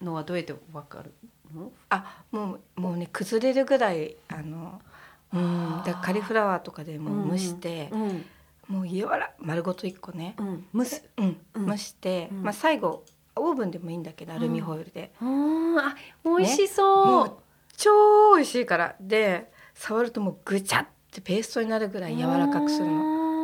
[0.00, 1.12] のはどうやってわかる
[1.52, 4.80] の、あもうもうね崩れるぐらいあの
[5.32, 8.24] うんだカリフラワーとかでも蒸して、うん
[8.68, 11.04] もう柔ら丸ごと1個ね、うん、蒸す。
[11.56, 12.42] 蒸して、うん。
[12.42, 13.04] まあ、最後
[13.34, 17.36] オーブンでもいいんだけどアルミホイルで、うんあ美味しそう、もう
[17.76, 18.96] 超美味しいから。
[19.00, 22.92] で触るともうぐちゃってペーストになるぐらい柔らかくするの。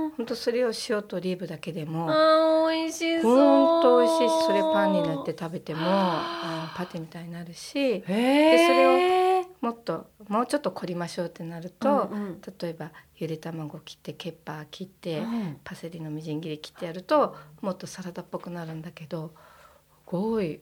[0.08, 3.36] のほんとそれを塩とオリーブだけでもあー美味しそう。
[3.36, 5.80] ほんと美味しいしそれパンに塗って食べても
[6.76, 8.00] パテみたいになるし。
[8.00, 9.23] でそれを
[9.64, 12.40] もっともうちょっと凝りましょうってなると、うんうん。
[12.60, 19.32] 例えばゆで卵切ってケッパー切って、うんパセリのみじん切り切ってやるともっとサラダっぽくなるんだけどす
[20.04, 20.58] ごい、う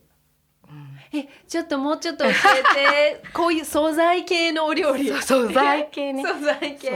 [0.73, 1.19] ん。
[1.19, 3.25] えちょっともうちょっと教えて。
[3.35, 5.13] こういう素材系のお料理。
[5.21, 6.23] 素材系ね。
[6.25, 6.91] 素材系。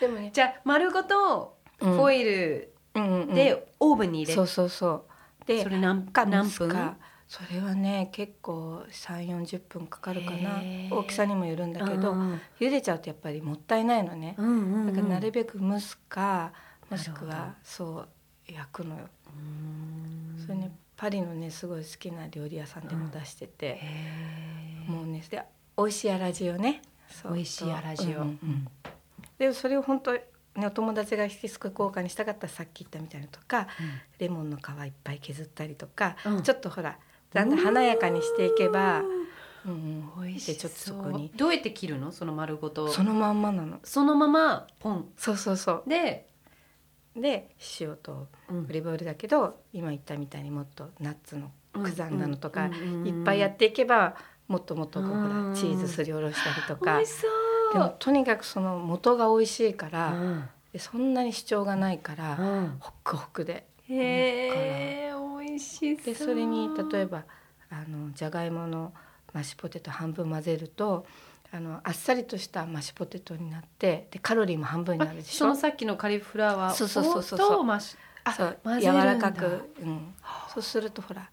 [0.00, 1.92] でもねじゃあ丸ごとうん。
[1.94, 3.34] フォイルうんうんうん。
[3.34, 4.34] でオーブンに入れ。
[4.34, 5.04] そうそうそう。
[5.46, 6.68] でそれ何か何分？
[6.68, 6.96] か
[7.34, 10.62] それはね結構3 4 0分かかるかな。
[10.90, 14.86] 大きさにもよるんだけど、うん茹でちゃうとやっぱりもったいないのね、うんうんうん。
[14.86, 16.52] だからなるべく蒸すか
[16.88, 18.06] もしくはそ
[18.48, 20.40] う焼くのよ、うん。
[20.40, 24.90] それねパリのねすごい好きな料理屋さんでも出してて、へー。
[24.92, 25.42] もうねで
[25.76, 26.82] 美味しい粗塩ね。
[27.24, 28.06] 美味しい粗塩。
[28.06, 28.68] うんうんうん。
[29.38, 30.22] でそれを本当ね
[30.58, 33.66] お友達が引きすく効果にしたかったらさっき言ったみたいなのとか、
[34.20, 36.42] レモンの皮いっぱい削ったりとか、うん。
[36.44, 36.96] ちょっとほら
[37.34, 39.24] だんだん華やかにしていけば、うん。
[39.66, 42.12] うん、美味しでちょっとそこにどうやって切るの？
[42.12, 42.88] その丸ごと。
[42.88, 43.78] そのまんまなの。
[43.82, 45.08] そのままポン。
[45.16, 45.82] そうそうそう。
[45.86, 46.26] で、
[47.16, 48.66] で塩とうん。
[48.68, 54.16] オリーブオイルだけど今言ったみたいにもっとナッツの刻んだのとか、うんうんうんいっぱいやっていけば
[54.48, 55.50] もっともっとこうほうん。
[55.52, 57.00] らチーズすりおろしたりとか。
[57.72, 60.44] でもとにかくその元が美味しいから、うん。
[60.72, 62.76] でそんなに主張がないから、うん。
[62.80, 63.66] ホックホクで。
[63.88, 65.13] へえ
[66.04, 67.24] でそれに例えば
[67.70, 68.92] あのじゃがいもの
[69.32, 71.06] マッシュポテト半分混ぜると
[71.52, 75.38] あのあっさりとしたマッシュポテトになってでカロリーも半分になるでしょ？
[75.38, 77.48] そのさっきのカリフラワーそうそうそうそうそう。
[77.56, 80.14] とマッシュあそう柔らかく、うん、
[80.52, 81.28] そうするとほら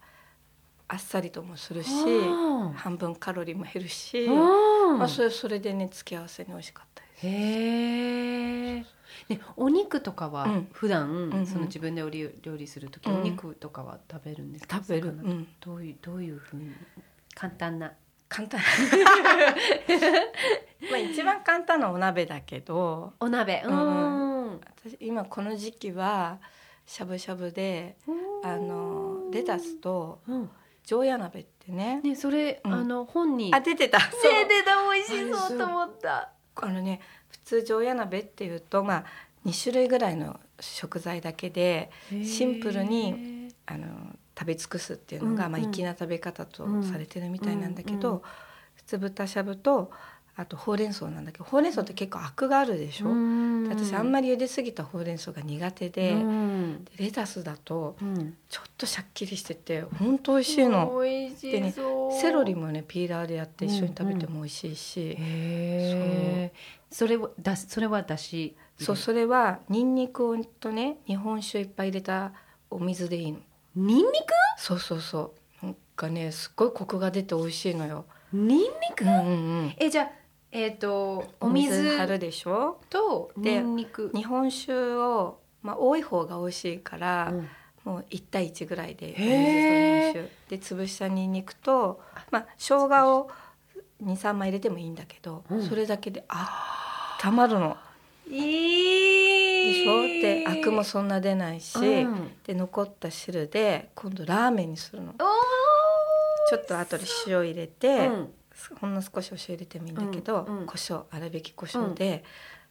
[0.88, 4.96] あっさりともするしあ半分カロリーも減るし、ー。
[4.96, 7.01] まあ、それそれでね付け合わせに美味しかった。
[7.22, 8.84] へえ。
[9.28, 14.76] ね、お肉とかはうん普段、うんその自分でお料料理する時、うんお肉とかは食べるんですか？
[14.78, 16.72] 食べる、う魚ん、どういうどういうふうに？
[17.34, 17.92] 簡単な。
[18.28, 18.60] 簡単
[20.90, 23.62] まあ一番簡単なお鍋だけどお鍋。
[23.64, 23.76] ううん
[24.54, 24.60] ん。
[24.60, 26.38] 私今この時期は
[26.86, 27.96] しゃぶしゃぶで
[28.42, 30.50] あのレタスとうん。
[30.84, 33.54] 常夜鍋ってねね、それ、うんあの本に。
[33.54, 33.98] あ出てた
[34.48, 36.31] 出た美味しそうと思った。
[36.56, 39.04] あのね普通常夜鍋っていうとまあ
[39.46, 43.86] 2種類ぐらいの食材だけでシンプルにあの
[44.38, 48.22] 食べ尽くすっていうのが、うんまあ、粋な食べ方とうんされてるみたいなんだけど、うんうん。
[48.74, 49.90] 普通豚しゃぶと
[50.34, 53.08] あとほうれん草なんだけどほうれん草って結構アクがあるでしょ、
[53.68, 61.00] 私あんまり茹で過ぎたほうれん草が苦手で,、うんでレタスだとうんちょっとシャッキリしてて本当美味しいの。
[61.02, 62.12] 美味しそう。
[62.18, 66.52] セロリもねピーラーでやって一緒に食べても美味しいし、へえ。
[66.90, 68.56] それはだしそれはだし？
[68.78, 72.32] そうそれはニンニクとね日本酒いっぱい入れた
[72.70, 73.38] お水でいいの
[73.76, 74.04] ニンニ
[74.56, 78.36] そうそうそうなんかねすっごいコクが出て美味しいのよ、ク？
[78.36, 78.66] ニンニ
[78.96, 79.04] ク？
[79.04, 80.10] うんうんうん、えじゃあ
[80.52, 82.78] えっ、とおお水水張るでしょ？
[82.90, 84.10] とでニンニク。
[84.14, 87.48] 日本酒を、まあ、多い方が美味しいから、うん。
[87.84, 89.32] もう1対1ぐらいでお水と日
[90.12, 90.28] 本酒。
[90.48, 93.30] で潰したニンニクと、まあ、生姜を
[94.04, 95.62] 23枚入れてもいいんだけど、うん。
[95.62, 97.76] それだけであったまるの。
[98.28, 100.02] いいでしょ？
[100.22, 102.30] でアクもそんな出ないし、うん。
[102.44, 105.14] で残った汁で今度ラーメンにするの。
[106.50, 108.34] ちょっと後で塩入れて、うん
[108.80, 110.66] ほんの少しお塩入れてもいいんだけど、うんうん。
[110.66, 112.24] 胡椒粗挽き胡椒で、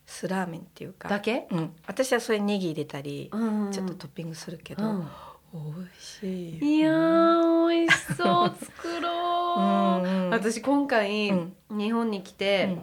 [0.05, 1.09] 酢ラーメンっていうか。
[1.09, 1.47] だけ？
[1.51, 5.07] うん、私はそれネギ入れたり、うんちょっとトッピングするけど、うん。
[5.53, 10.07] 美味しいいやー美味しそう作ろう。
[10.07, 10.29] うんうん。
[10.29, 11.53] 私今回、うん。
[11.77, 12.77] 日本に来て、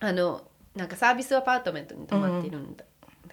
[0.00, 0.42] あの
[0.74, 2.87] なんかサービスアパートメントに泊まっているんだ,、だ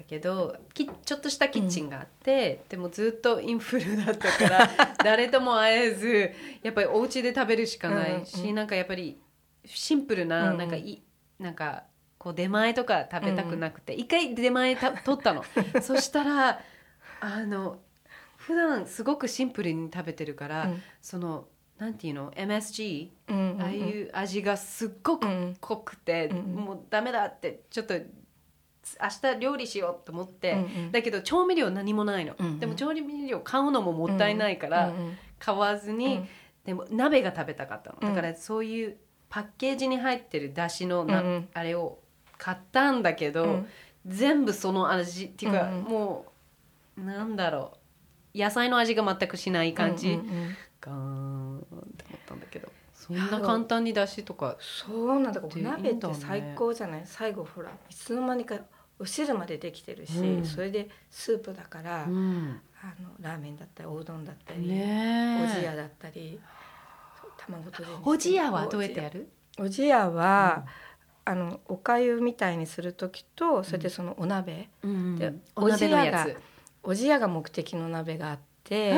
[0.08, 4.70] けどきちょっとしたキッチンがあって、でもずっとインフルだったから
[5.04, 9.20] 誰とも会えずやっぱりお家で食べるしかないし、うんうんなんかやっぱり
[9.66, 10.58] シンプルな,、うんうん。
[10.60, 11.02] なんかい
[11.40, 11.84] なんか
[12.18, 15.44] こう出前とか食べたくなくて、一回出前た取ったの。
[15.82, 16.62] そしたら
[17.20, 17.80] あの
[18.38, 20.84] 普段すごくシンプルに食べてるから、うん。
[21.02, 23.62] そのなんていうの MSG うんうんうん。
[23.62, 26.46] ああいう味がすっごくうん濃くて、うんうん。
[26.66, 27.96] もうダメだってちょっと
[29.02, 30.92] 明日料理しようと思って、うんうん。
[30.92, 32.60] だけど調味料何もないの、うんうん。
[32.60, 34.94] でも調味料買うのももったいないから、
[35.40, 36.28] 買わずに、うん。
[36.66, 37.98] でも鍋が食べたかったの。
[38.02, 38.10] うん。
[38.10, 38.98] だからそういう
[39.30, 41.50] パッケージに入ってるだしのな、うんうん。
[41.54, 42.00] あれを
[42.38, 43.68] 買ったんだけど、うん。
[44.06, 45.84] 全部その味っていうか、うんうん。
[45.84, 46.26] も
[46.98, 47.74] うなんだろ
[48.34, 48.38] う。
[48.38, 50.56] 野菜の味が全くしない感じ、うんうんうん。
[50.82, 51.62] ガーンっ
[51.98, 52.70] て思ったんだけど。
[52.94, 55.40] そんな簡単にだしとかそうなんだ。
[55.58, 57.02] 鍋って最高じゃない？
[57.06, 58.56] 最後ほらいつの間にか
[58.98, 60.46] お汁までできてるし、うん。
[60.46, 62.62] それでスープだから、うん。
[62.82, 65.44] あのラーメンだったりおうどんだったり、ねえ。
[65.44, 66.40] おじやだったり
[67.38, 69.28] 卵とじおじやはどうやってやる？
[69.58, 70.66] おじやは、
[71.26, 76.38] あのおかゆみたいにする時とそれでそのお鍋、でお鍋のやつ。
[76.84, 78.92] おじやが目的の鍋があって、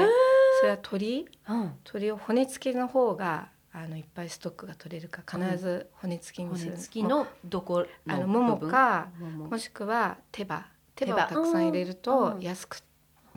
[0.60, 1.27] それは鶏？
[1.47, 1.60] うん。
[1.62, 3.47] 鶏を骨付きの方が
[3.79, 9.09] あのいっぱいストックが取れるか必ず骨付きにする、骨付きのどこのあのももか
[9.49, 10.65] もしくは手羽。
[10.95, 12.41] 手手羽羽をたくさん入れるうとん。
[12.41, 12.81] 安く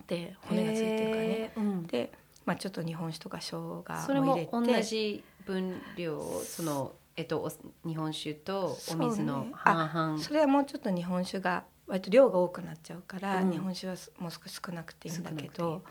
[0.07, 1.53] て骨がついてるからね。
[1.57, 1.87] うん。
[1.87, 2.11] で、
[2.47, 7.51] まあ、ちょっと日本酒とか生姜それもも入れて同じ分量そのえっとお
[7.87, 10.19] 日本酒とお水のね半々。
[10.19, 13.51] それはもうちょっと日本酒が割と量が多くなっちゃうから、うん。
[13.51, 15.83] 日本酒はもう少し少なくていいんだけど。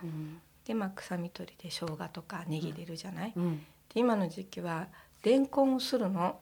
[0.65, 4.87] で、まあ、臭み取りで生姜とかネギ入れるじゃない、うんうんで今の時期は
[5.23, 6.19] レンコンをするの。
[6.19, 6.37] 本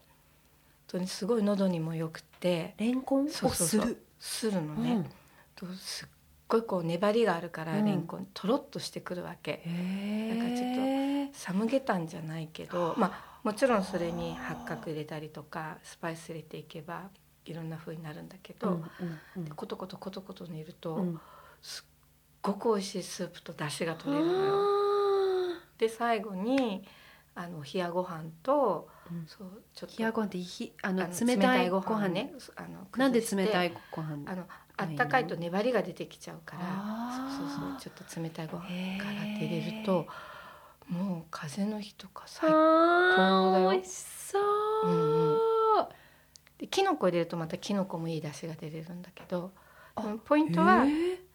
[0.87, 2.75] 当にすごい喉にもよくて。
[2.77, 4.03] レンコンをする。
[4.19, 5.05] するのね、うん。
[5.55, 6.07] とすっ
[6.47, 7.85] ごいこう粘りがあるから、うん。
[7.85, 9.61] レンコンとろっとしてくるわけ。
[9.65, 10.69] へなんかちょっ
[11.29, 17.09] えサムゲタンじゃないけどまあもちろんそれに八角入れたりとかスパイス入れていけば
[17.45, 18.83] いろんな風になるんだけど、うん
[19.35, 21.19] うんでコトコトコトコト煮ると、うん。
[21.61, 21.85] すっ
[22.41, 24.53] ごく美味しいスープと出汁が取れるのよ。
[24.55, 26.83] あで最後に
[27.39, 29.25] あの冷やご飯と、うん。
[29.27, 32.23] そうちょっとー冷やご飯ってひあの冷たいご飯ね。
[32.23, 32.33] ね。
[32.55, 34.23] あのなんで冷たいご飯？
[34.25, 36.63] あのあったかいと粘りが出てきちゃうから
[37.29, 40.07] そうそうそうちょっと冷たいご飯から出れると
[40.87, 42.53] もう風邪の日とか最あ
[43.15, 43.69] 高だよ。
[43.69, 44.39] ー美味しそ
[44.85, 44.91] う、う
[45.33, 45.37] ん
[46.59, 49.51] できのこ入れるとまたきのこもいい出汁が出れるんだけど
[50.25, 50.85] ポイントは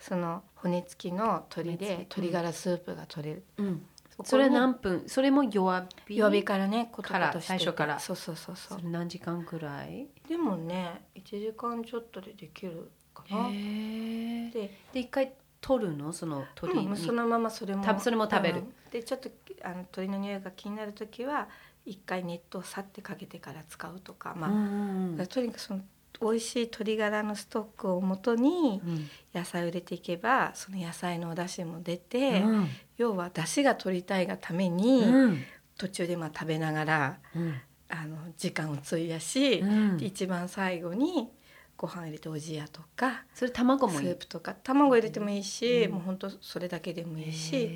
[0.01, 3.45] その骨付きの鶏で鶏ガラスープが取れる。
[3.57, 3.87] うん
[4.25, 5.05] それ何分？
[5.07, 6.17] それも弱火？
[6.17, 7.99] 弱火からねコトコからトしてて最初から。
[7.99, 10.09] そうそうそうそそうれ何時間くらい？
[10.29, 13.49] でもね1時間ちょっとでできるかな。
[13.49, 14.53] で
[14.93, 16.13] で一回取るの？
[16.13, 18.59] その鶏うん、にそのままそれもたそれも食べる。
[18.61, 19.31] うんでちょっと
[19.63, 21.49] あの鶏の匂いが気になる時は
[21.87, 25.81] 一回熱湯をさってかけてから使うとかまあ、とにかくその
[26.21, 29.09] 美味しい鶏ガラのストックをもとにうん。
[29.35, 32.69] 野菜を入れていけばその野菜のお出汁も出て、うん。
[32.99, 35.45] 要は出汁が取りたいがために、うん。
[35.79, 37.61] 途中でまあ食べながらうん。
[37.89, 39.63] あの時間を費やし、
[39.99, 41.31] 一番最後に
[41.77, 45.93] ご飯入れておじやとかそれ卵もスープとか卵入れてもいいし、うん。
[45.93, 47.71] もうほんとそれだけでもいいし、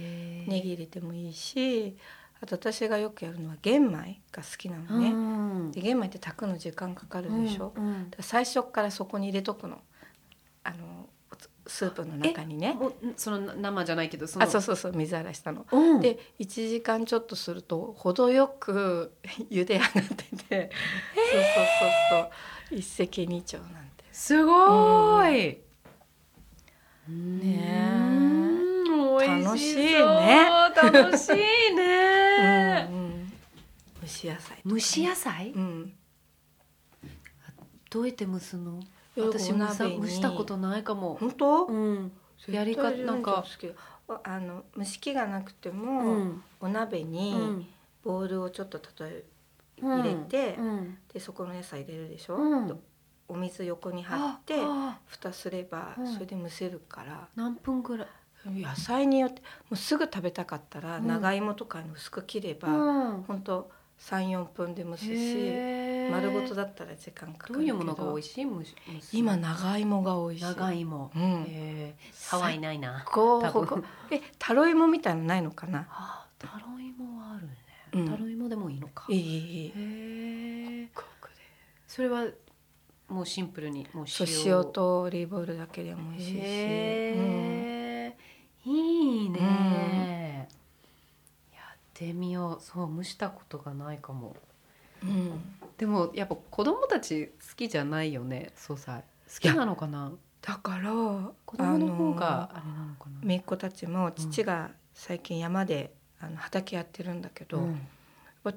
[0.47, 1.97] ネギ入れてもいいし
[2.41, 5.11] あと私がよくやるのは玄米が好きなのね。
[5.11, 5.14] う
[5.68, 5.72] ん。
[5.72, 8.11] で玄米って炊くの時間かかるでしょ、うんうん。
[8.20, 9.80] 最初からそこに入れとくの。
[10.64, 11.09] あの
[11.66, 12.76] スープの中にね。
[13.16, 14.45] その生じゃないけどその。
[14.45, 15.66] あそうそうそう水洗いしたの。
[15.70, 16.01] うん。
[16.01, 19.12] で1時間ちょっとすると程よく
[19.51, 20.01] 茹で上がって
[20.49, 20.70] て、
[21.32, 22.30] そうそうそう
[22.70, 22.78] そう。
[22.78, 24.05] 一石二鳥なんて。
[24.12, 25.59] すごーい、
[27.09, 27.41] ねうん。
[27.41, 28.36] 美味
[29.21, 30.49] 楽しいね。
[30.75, 33.33] 楽しいね、うんうん。
[34.03, 34.57] 蒸し野菜。
[34.57, 35.53] ね、蒸し野菜？
[35.53, 35.93] うん。
[37.91, 38.81] どうやって蒸すの？
[39.17, 41.17] 私蒸したことないかも。
[41.19, 42.12] 本当、うん。
[42.49, 43.45] やり方なんか。
[44.23, 46.43] あの蒸し器がなくてうも、ん。
[46.61, 47.67] お鍋うにん。
[48.05, 49.25] ボウルをちょっと例え
[49.83, 50.99] うん入れてうん。
[51.12, 52.39] でそこの野菜入れるでしょ、
[53.29, 54.61] お水横に張って
[55.07, 56.07] 蓋すればうん。
[56.12, 58.07] それで蒸せるから、何分ぐらい？
[58.45, 61.07] 野菜によってもうすぐ食べたかったらうん。
[61.07, 63.22] 長芋とかに薄く切れば、うん。
[63.22, 65.11] ほんと34分で蒸すし
[66.11, 67.61] 丸ごとだったら時間かかるけど。
[67.61, 68.45] どういうものが美味しい？
[68.45, 68.74] 蒸し
[69.12, 70.45] 今長芋が美味しい。
[70.45, 71.11] 長芋。
[71.16, 71.95] うん。
[72.28, 73.05] ハワイないな。
[73.07, 73.45] こう
[74.11, 75.87] えタロイモみたいのないのかな？
[75.91, 77.57] あタロイモはあるね、
[77.95, 78.09] うん。
[78.09, 79.07] タロイモでもいいのか。
[79.09, 80.89] いいいいへ
[81.89, 82.26] それは
[83.09, 86.39] もうシンプルにもう塩塩とオリーブオイルだけでも美味しいし、
[88.69, 90.49] いいね、
[91.55, 92.62] やってみよう。
[92.62, 94.35] そう蒸したことがないかも。
[95.05, 95.41] うん。
[95.79, 98.51] でもやっぱ子供たち好きじゃないよね。
[98.57, 100.11] 素菜好きなのかな？
[100.43, 100.91] だから
[101.45, 103.21] 子供の方があれなのかな？
[103.23, 107.81] 姪っ子たちも父が最近山であの畑やってるんだけど、うん。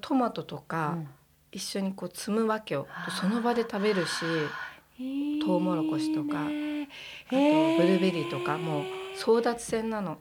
[0.01, 0.97] トマトとか
[1.51, 2.87] 一緒にこう摘むわけよ、
[3.21, 4.23] その場で食べるし
[4.99, 8.83] うんトウモロコシとかあとブルーベリーとかもう
[9.19, 10.17] 争奪戦なの。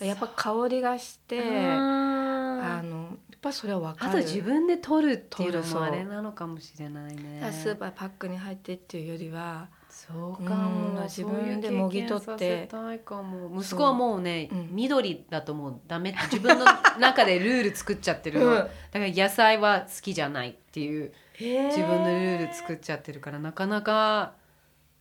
[0.00, 2.78] やっぱ香りがしてあ。
[2.78, 2.96] あの
[3.30, 7.50] やっぱそれは分かあると自分で取るっていうのもあれなのかもしれないね。
[7.52, 12.68] スーパーパックに入ってっていうよりはそうかうんも自分でもぎ取って。
[12.68, 14.68] 息子はもうね、うん。
[14.72, 16.64] 緑だともうダメって自分の
[16.98, 18.54] 中でルール作っちゃってるの、うん。
[18.54, 21.12] だから野菜は好きじゃないっていう。
[21.38, 24.34] 自自分のルール作っちゃってるからなかなか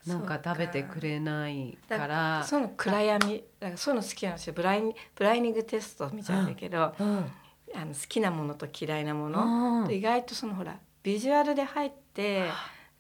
[0.08, 2.16] なんか食べてくれないかだから。
[2.40, 3.44] らそういうの暗闇。
[3.60, 4.54] だからそういうの好きなんですよ。
[4.54, 7.32] ブラインブライニングテストみたいだけど、うん。
[7.76, 12.50] あの好きなものと嫌いなもの、で意外とそのほらビジュアルで入って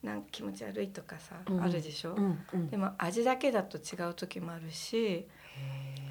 [0.01, 1.61] なんか気持ち悪いとかさ、うん。
[1.63, 2.45] あるでしょ、うん。
[2.53, 2.69] うん。
[2.69, 5.27] でも味だけだと違う時もあるし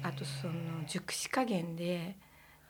[0.01, 2.15] あとその熟し加減で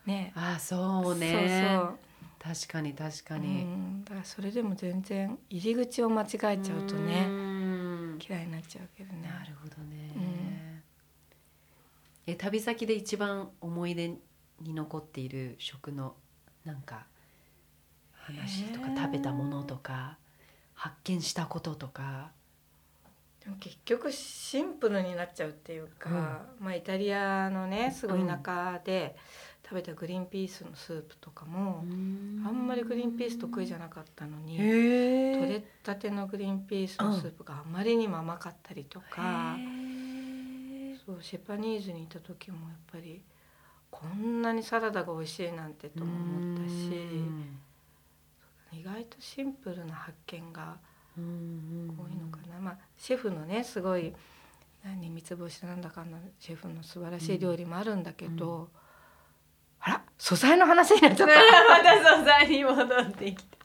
[0.05, 0.32] ね。
[0.36, 1.32] あそうね。
[1.32, 1.99] そうそう。
[2.39, 7.53] 確かに確かうに、ん、だからそれでも全然入り口を間違えちゃうとうねん
[8.28, 9.28] 嫌いになっちゃうけどね。
[9.28, 10.82] なるほどね、
[12.26, 14.09] え旅先で一番思い出
[14.61, 16.15] に残っている食の
[16.63, 17.05] なんか
[18.13, 20.17] 話とか食べたものとか
[20.74, 22.32] 発見したこととか。
[23.43, 29.17] でも結局シンプルになっちゃうっていうか、まあイタリアのねすごい田舎で
[29.74, 31.84] 食べたグリーンピースのスープとかも、
[32.45, 39.57] あんまりグリーンピース得意じゃなかったのに、へ取れたてのグリーンピースのスープがあまりにも甘かったりとか、
[41.03, 43.24] そうシェパニーズにいた時もやっぱり
[43.89, 46.91] こんなにサラダが美味しいなんてとも思ったし
[48.80, 50.78] 意外とシンプルな発見が
[51.17, 51.24] 多い
[52.15, 54.13] のかな、まあシェフのねすごい
[54.86, 58.69] 何三つ星なんだかんだシェフの素晴らしい料理もあるんだけど、
[59.86, 61.34] あら素材の話になっちゃった。
[61.70, 63.58] また素材に戻ってきた。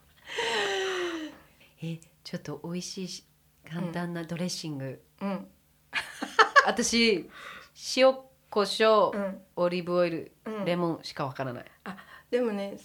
[1.83, 3.25] えちょっと美味しいし
[3.71, 5.49] 簡単なドレッシング、うん。
[6.67, 7.29] 私
[7.97, 8.17] 塩
[8.51, 9.43] コショウ、うん。
[9.57, 10.65] オリーブオイル、うん。
[10.65, 11.65] レモンしかわからない。
[11.85, 11.97] あ
[12.31, 12.79] でもね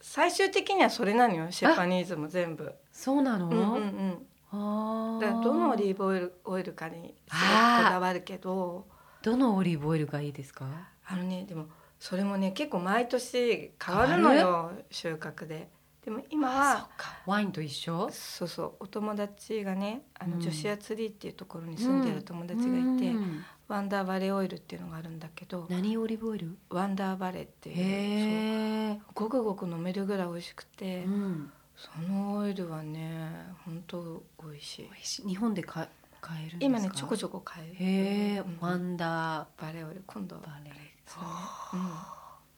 [0.00, 2.72] 最終的にはそれなのよシェパニーズも全部。
[2.92, 4.26] そうなの、うんうんうん。
[4.50, 5.20] あー。
[5.20, 7.36] だどのオリーブオイルオイルかにこ
[7.84, 8.86] だわるけど。
[9.22, 10.66] どのオリーブオイルがいいですか？
[11.04, 11.66] あのねでも
[11.98, 15.68] それもね結構毎年変わるのよ収穫で。
[16.04, 16.88] でも今は
[17.26, 18.08] ワインと一緒？
[18.12, 18.72] そうそう。
[18.80, 20.40] お友達がねあの、うん。
[20.40, 22.68] 女子アツリーっていうところに住んでる友達がい
[22.98, 23.44] て、うん。
[23.66, 26.56] ワンダーバレーオイルっていうのがあるんだけど何オリーブオイル？
[26.70, 31.50] ワンダーバレーっていうごくごく飲めるぐらい美味しくて、うん。
[31.76, 33.28] そのオイルはね
[33.66, 34.82] 本当美味しい。
[34.84, 35.28] 美味しい。
[35.28, 35.86] 日本で買
[36.22, 36.78] 買えるんですか？
[36.78, 37.74] 今ねちょこちょこ買える。
[37.74, 38.56] へえうん。
[38.60, 40.02] ワンダーバレーオイル。
[40.06, 40.74] 今度バレー
[41.08, 41.84] それね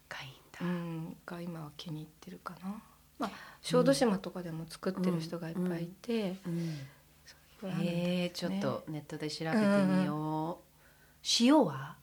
[0.09, 0.59] がいいんだ。
[0.61, 0.70] うん、う
[1.11, 2.82] ん、が今は気に入ってるかな。
[3.18, 3.30] まあ
[3.62, 6.51] 小豆島とかでも作ってる人がいっぱいいて、う
[7.82, 10.64] えちょっとネットで調べてみよう。
[11.40, 11.96] 塩は？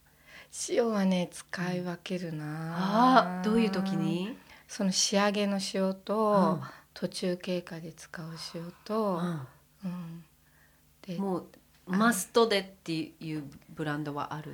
[0.69, 3.39] 塩はね使い分けるな。
[3.39, 4.37] あーどういう時に？
[4.67, 6.67] その仕上げの塩と、うん。
[6.93, 8.25] 途中経過で使う
[8.55, 9.21] 塩と、
[9.85, 10.23] うん。
[11.05, 11.47] でもう
[11.85, 14.51] マストでっていうブランドはある？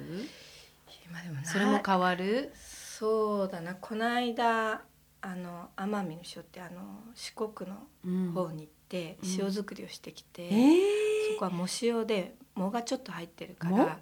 [1.14, 2.52] 今でもそれも変わる？
[2.56, 3.76] そうだな。
[3.76, 4.82] この間
[5.22, 8.32] あの奄美の塩ってあの四国のうん。
[8.32, 9.30] 方に行ってうん。
[9.40, 10.80] 塩作りをしてきて、え
[11.36, 14.00] そこは藻塩で藻がちょっと入ってるか藻ら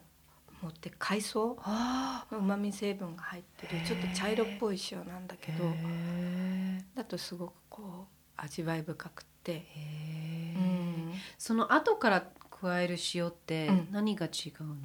[0.62, 0.70] 藻？
[0.70, 1.58] って海藻？
[1.64, 12.24] あの旨味成分が入ってるちょっと茶色っぽい塩なんだけどへだとすごくこう味わい深くて、えうん、その後から
[12.62, 13.88] 加える塩ってうん。
[13.92, 14.76] 何が違うの、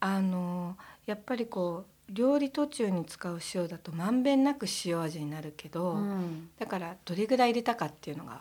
[0.00, 0.76] あの
[1.10, 6.48] やっぱりこう料理途中に使う塩だとまんべんなく塩味になるけど、うん。
[6.56, 8.40] だからどれぐらい入れたかっていうのが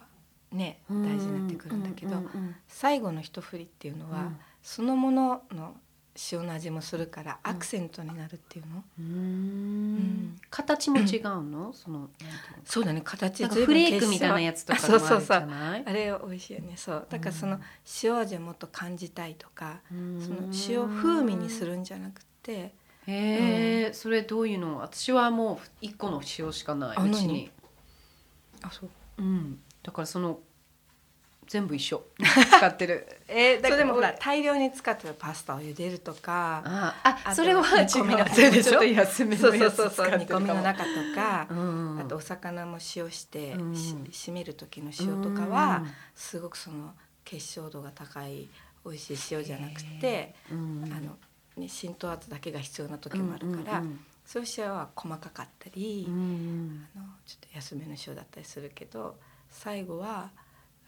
[0.52, 2.22] ね大事になってくるんだけど、
[2.68, 4.38] 最後の一振りっていうのは、うん。
[4.62, 5.76] そのものの
[6.32, 9.96] 塩の味もするからアクセントになるっていうの、うん。
[9.98, 10.38] ん。
[10.50, 11.72] 形も違うの？
[11.74, 12.10] その
[12.66, 15.48] そうだね形なんフレークみたいなやつとかそうそうそう。
[15.50, 16.74] あれ美味しいよね。
[16.76, 17.08] そう。
[17.10, 17.60] だからその
[18.04, 19.96] 塩味をもっと感じたいとか、そ
[20.34, 22.74] の塩風味にするんじゃなくて。
[23.08, 24.80] へえ、それどういうの？
[24.80, 26.98] 私はもう一個の塩しかない。
[26.98, 27.52] うちに。
[28.62, 28.90] あそう。
[29.18, 29.60] うん。
[29.84, 30.40] だからその
[31.48, 32.04] 全部一緒。
[32.58, 33.08] 使ってる。
[33.28, 39.52] えー、それでもほら俺大量に使ってるパスタを茹でるとかああそれは煮込みの違うでしょちょっと安めそう。
[39.52, 40.46] そうのやつそうそう煮使ってるかも。
[40.46, 42.00] 込みの中とか、うん。
[42.00, 43.76] あとお魚も塩して、うん。
[43.76, 45.84] し締める時の塩とかは、
[46.14, 46.94] すごくその
[47.26, 48.48] 結晶度が高い
[48.86, 50.92] 美味しい塩じゃなくて、うん。
[50.96, 51.18] あの
[51.60, 56.88] ね、浸透圧だけが必要な時もあるから、うんそういう塩は細かかったり、うんうん。
[56.96, 59.16] あのちょっと安めの塩だったりするけど
[59.50, 60.30] 最後は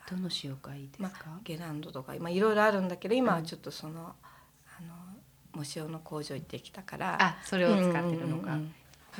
[0.07, 4.13] どの塩がいいですまか、あ、ゲランドとかまあいろいろあるんだけど今はちょっとその、
[4.77, 4.93] あの
[5.63, 8.53] 藻塩の工場行ってきたからあそれを使ってるのか。
[8.53, 8.73] うんうんうん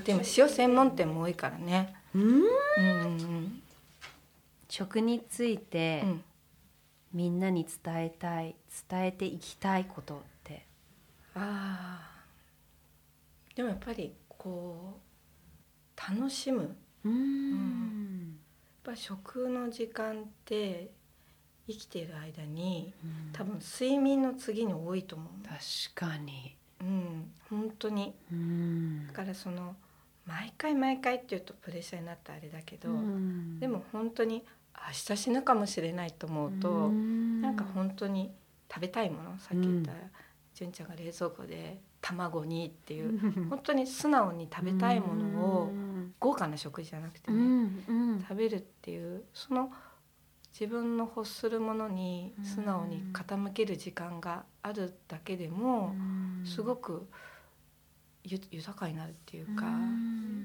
[0.05, 1.93] でも塩専門店も多いからね。
[2.15, 2.21] うん。
[2.21, 2.41] うん
[2.77, 3.61] うん
[4.69, 6.23] 食についてうんうん。
[7.13, 8.55] みんなに伝えたい
[8.89, 10.23] 伝えていきたいこと
[11.35, 12.25] ああ
[13.55, 14.99] でもやっぱりこ
[15.97, 16.61] う楽しむ。
[16.61, 16.71] やっ
[17.05, 18.37] うん
[18.83, 20.91] ぱ食の時間って
[21.67, 22.93] 生きている間に
[23.33, 25.59] 多分睡眠の次に多いと思う確
[25.95, 26.55] かに。
[26.81, 27.31] うん。
[27.49, 28.13] 本当に。
[28.31, 29.07] うん。
[29.07, 29.75] だからその
[30.25, 33.59] 毎回毎回っていうとプレッシャーになったあれだけど、うん。
[33.59, 34.43] でも本当に
[34.75, 38.31] 明日死ぬかもしれないと思うと、なんか本当に
[38.71, 39.97] 食べたいものさっき言った、うん
[40.61, 45.71] 純ちゃんが冷蔵庫で卵にっていう本当に素直に食べたいものを
[46.19, 48.21] 豪華な食事じゃなくてうね、んうん。
[48.21, 49.71] 食べるっていうその
[50.53, 55.95] 自分の欲するものに素直に傾ける時間があるだけでも
[56.45, 57.07] すごく
[58.23, 59.65] ゆ豊かになるっていうか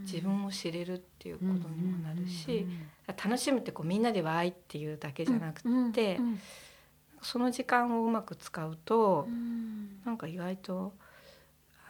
[0.03, 2.67] 自分を知れるっていうことにもなるし
[3.23, 5.63] 楽しむってこうみんなでわーいっていうだけじゃなく
[5.93, 6.17] て
[7.27, 9.27] その時間をうまく使うと
[10.05, 10.95] なんか意外と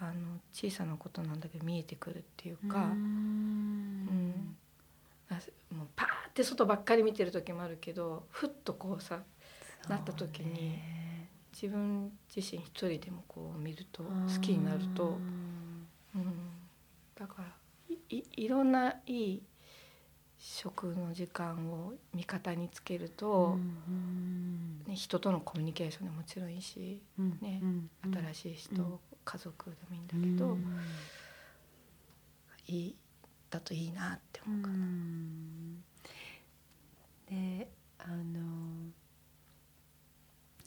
[0.00, 2.84] あの小さなことなんだけど見えてくるっていうか。
[2.84, 4.56] うん。
[5.28, 5.34] あ
[5.74, 9.24] もうパーって外ばっかり見てる時もあるけどふっとこうさ
[9.88, 10.78] なった時に
[11.52, 15.18] 自分自身一人でもこう見ると好きになると、
[16.14, 16.28] うん、
[17.18, 17.44] だから
[17.88, 19.42] いいいろんないい
[20.48, 23.58] 食の時間を味方につけると、
[24.86, 27.02] ね、人とのコミュニケーションでもちろんいいし、
[27.42, 27.60] ね
[28.32, 28.98] 新しい人、うん。
[29.24, 30.56] 家族でもいいんだけど、
[32.68, 32.96] いい
[33.50, 34.76] だといいなって思うかな。
[37.28, 37.68] で
[37.98, 38.92] あの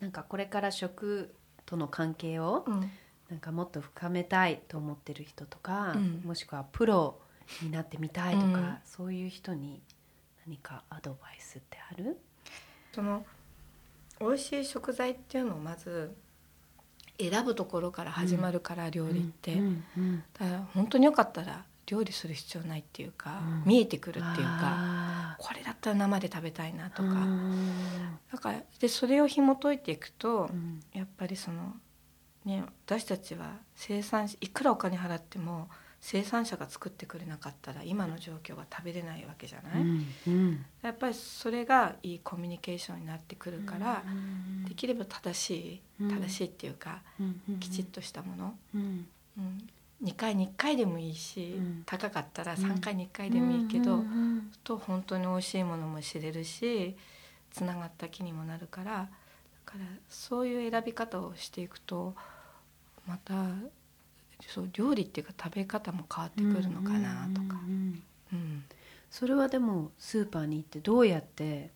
[0.02, 1.34] なんかこれから食
[1.66, 2.92] との関係をうん。
[3.30, 6.22] なんかもっと深めたいと思ってる人とか、うん。
[6.26, 7.22] もしくはプロ
[7.62, 8.78] になってみたいとか、うん。
[8.86, 9.82] そういう人に
[10.45, 12.18] 何かアドバイスってある？
[12.93, 13.26] その
[14.20, 16.12] 美味しい食材っていうのをまず
[17.18, 23.70] 選ぶところから始まるから、料理って、うんうんだから本当によかったら料理する必要ないっていうか、うん。
[23.70, 28.20] 見えてくるっていうかあこれだったら生で食べたいなーとか、うん。
[28.32, 30.80] だからでそれを紐解いていくと、うん。
[30.93, 31.74] やっぱりその
[32.45, 35.68] ね私たちは生産いくらお金払っても
[36.02, 39.82] 生産者が作ってくれなかったら今の状況が食べれないわけじゃない、
[40.28, 46.10] うんやっぱりそれがいいコミュニケーションになってくるから、うんできれば正しいうん。
[46.10, 49.08] 正しいっていうか、うんきちっとしたもの、うん。
[49.38, 49.68] うん、
[50.04, 51.84] 2回に1回でもいいし、うん。
[51.86, 52.60] 高かったらうん。
[52.60, 56.95] 3回に1回でもいいけど、うんうんと本当に美味しいものも知れるし
[57.52, 59.08] つながった気にもなるからだ
[59.66, 62.14] からそういう選び方をしていくと
[63.08, 63.34] また
[64.48, 67.60] そう料理っていうか食べ方も変わってくるのかなとか。
[67.68, 68.64] うんうん
[69.12, 71.72] それはでもスーパーに行ってどうやって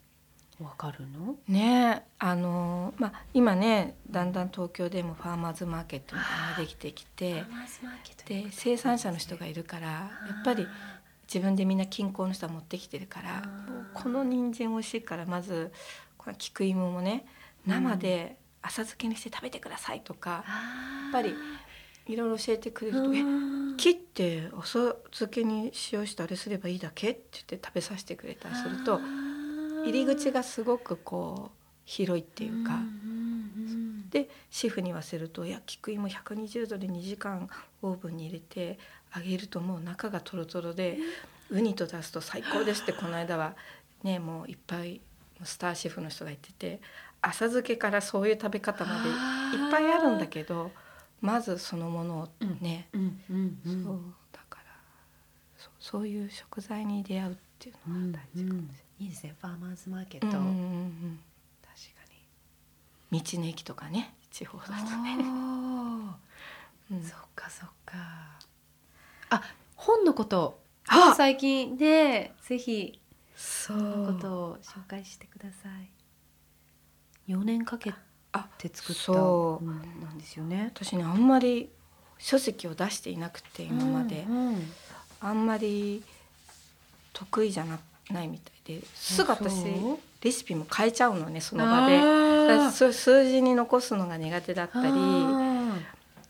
[0.59, 1.35] わかるの？
[1.47, 6.21] ねあのまあ、今ねだんだん東京でもファーマーズマーケットが
[6.59, 7.43] できてきて
[8.27, 10.09] で生産者の人がいるからや
[10.41, 10.67] っぱり
[11.25, 13.43] 自分でみんな近郊の人は持ってきてるから
[13.95, 15.71] この人参美味しいからまず
[16.19, 17.25] この菊芋もね
[17.65, 20.41] 生で浅漬けにして食べてくださいとか、やや
[21.09, 21.33] っぱり
[22.07, 23.25] いろいろ教えてくれると「えう
[23.73, 28.99] ん切って浅漬けに塩してあれすればいいだけ?」って言って食べさせてくれたりすると
[29.85, 32.79] 入り口がすごくこう広いっていうか。
[34.09, 37.49] でシェフに言わせると「いや菊芋120度で2時間
[37.81, 38.77] オーブンに入れて
[39.15, 40.99] 揚げるともう中がトロトロで
[41.49, 43.55] ウニと出すと最高です」ってこの間は
[44.03, 45.01] ねもういっぱい
[45.43, 46.79] スターシェフの人が言ってて
[47.23, 49.09] 浅漬けからそういう食べ方まで
[49.57, 50.71] いっぱいあるんだけど
[51.23, 52.29] まずそのものを
[52.61, 53.99] ね、うんうんうんそう
[54.33, 54.65] だから
[55.57, 59.05] そうそういう食材に出会うっていうのが大事かもしい。
[59.05, 60.41] いですねファーマーズマーケット、れない。
[60.41, 61.19] うんうんうん。
[61.63, 62.03] 確か
[63.13, 65.15] 道の駅とかね地方だとね。
[65.15, 67.03] にうん。
[67.03, 67.95] そっかそっか。
[69.29, 69.41] あ
[69.75, 71.13] 本のことあ！
[71.15, 72.99] 最近ねぜひ
[73.35, 77.31] そそのことを紹介してください。
[77.31, 77.93] 4年かけ
[78.33, 79.01] あて作った。
[79.01, 79.65] そう。
[79.65, 80.71] 本なんですよね。
[80.75, 81.69] 私ねあんまり
[82.17, 84.71] 書籍を出していなくて今まで、うんうん。
[85.21, 86.03] あんまり
[87.13, 87.79] 得意じゃな
[88.11, 88.85] ないみたいで。
[88.93, 89.65] すぐ私
[90.21, 92.01] レシピも変えちゃうのねその場で。
[92.71, 94.89] 数字に残すのが苦手だったり。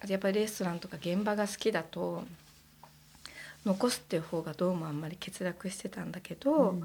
[0.08, 2.24] やっぱりレストランとか現場が好きだと
[3.66, 6.84] 残すっていう方がどうもあんまり欠落してたんだけーど、うん。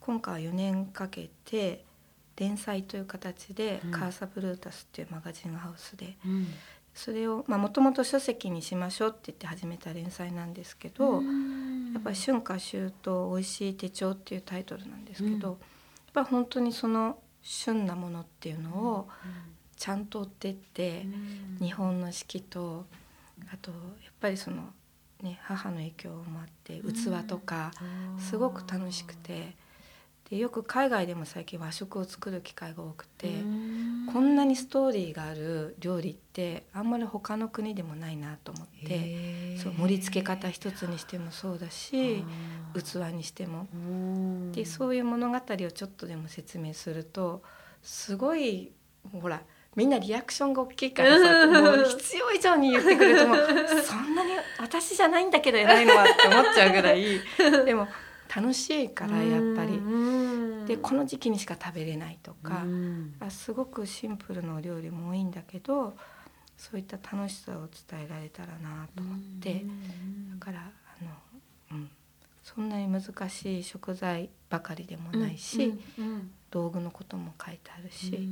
[0.00, 1.84] 今回は4年かけて
[2.42, 3.90] 連載という形で、うん。
[3.92, 6.46] カーサブルータスっていうマガジンハウスでうん。
[6.94, 11.92] それをもともと書籍にしましょうって言って始めた連載なんですけど、うん。
[11.94, 15.54] やっぱり「春夏秋冬おいしい手帳」っていうタイトルなんですけど、うん。
[15.54, 15.58] やっ
[16.12, 19.08] ぱり本当にその旬なものっていうのを
[19.76, 21.02] ちゃんと追ってって、
[21.60, 21.66] うん。
[21.66, 22.86] 日本の四季と
[23.52, 23.76] あとや
[24.10, 24.72] っぱりその、
[25.22, 27.72] ね、母の影響もあって器とか
[28.18, 29.56] すごく楽しくて
[30.32, 33.28] でよく海外でも最近和食を作る機会が多くて。
[34.12, 42.22] こんなにストーリーがある料理ってあんまり他の国でもないなと思ってそう盛り付け方一つにしてもそうだし
[42.74, 43.68] 器にしても。
[43.72, 47.42] うんでそういう物語をちょっとでも説明すると
[47.82, 48.72] すごい
[49.20, 49.42] ほら
[49.76, 53.38] みんなリアクションが大きいからさもう必要以上に言ってくれるともう
[53.82, 57.20] そんなに私じゃないんだけど偉いのはって思っちゃうぐらい
[57.64, 57.88] でも
[58.34, 59.74] 楽しいからやっぱり。
[59.74, 60.66] うん。
[60.66, 62.62] でこの時期にしか食べれないとか。
[62.64, 63.14] うん。
[63.20, 65.94] あすごくシンプルなお料理も多いんだけど
[66.56, 69.64] そういった楽しさを伝えられたらなと思って、
[70.38, 71.10] だからあの、
[71.72, 71.90] うん、
[72.42, 76.30] そんなに難しい食材ばかりでもないし、うんうん。
[76.50, 78.28] 道具のことも書いてあるし、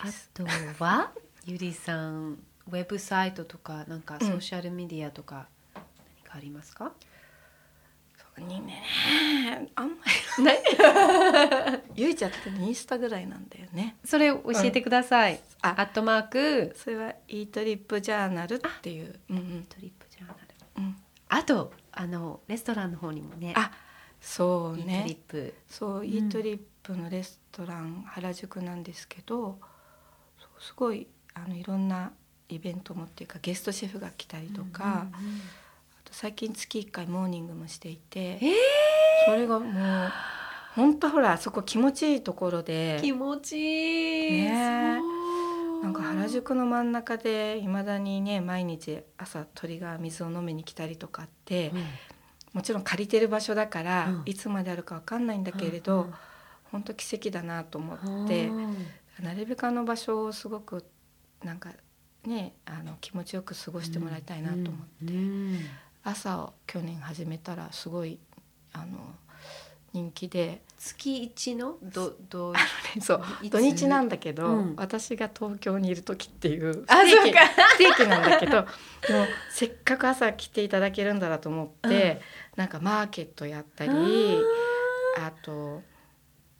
[0.00, 0.44] あですと
[0.78, 1.10] は
[1.44, 2.38] ゆりさん
[2.68, 5.82] ウェブサイトとかなんかソーシャルメディアとか何
[6.24, 6.92] かありますか、
[8.36, 8.82] そうにね。
[9.74, 9.94] あんま
[10.38, 10.44] り。
[10.44, 10.58] な い
[11.94, 13.96] ゆいちゃんってインスタぐらいなんだよね。
[14.04, 15.70] それ教えてください、あ。
[15.70, 16.74] アットマーク。
[16.76, 19.66] それはイートリップジャーナルっていう、うんうん。
[19.68, 20.38] トリップジャーナル。
[20.76, 20.96] うん、
[21.28, 23.70] あとあのレストランの方にもねあ
[24.20, 25.54] そうイートねリップ。
[25.68, 26.08] そう、ん。
[26.08, 29.60] イートリップのレストラン原宿なんですけど
[30.58, 32.12] すごいあのいろんな
[32.48, 35.16] イベントもっていうかゲストシェフが来たりとか、あ
[36.04, 38.40] と最近月1回モーニングもしていて、え
[39.26, 40.12] それがもう
[40.74, 42.98] 本当ほらそこ気持ちいいところで。
[43.00, 45.00] 気持ちいい、ね
[45.82, 51.84] なんか原宿の真ん中でいまだにね毎日朝鳥が水を飲みに来たりとかって、うん。
[52.54, 54.22] もちろん借りてる場所だから、うん。
[54.24, 56.14] いつまであるかわかんないんだけれど、うん
[56.74, 58.50] 本当奇跡だなと思って
[59.20, 60.84] なるべくあの場所をすごく
[61.44, 61.70] なんか
[62.26, 64.72] ねあの気持ちよく過ごしてもらいたいなと思っ
[65.06, 65.12] て、
[66.02, 68.18] 朝を去年始めたらすごい
[68.72, 69.14] あの
[69.92, 70.62] 人気で。
[70.76, 71.76] 月一の？
[71.82, 72.54] どどう？
[73.00, 73.22] そう。
[73.48, 74.74] 土日なんだけど、うん。
[74.76, 78.66] 私が東京にいる時っていうあ不定期不定期なんだけどでも
[79.50, 82.20] せっかく朝来ていただけるんだなと思って、
[82.56, 83.92] なんかマーケットやったり
[85.16, 85.80] あと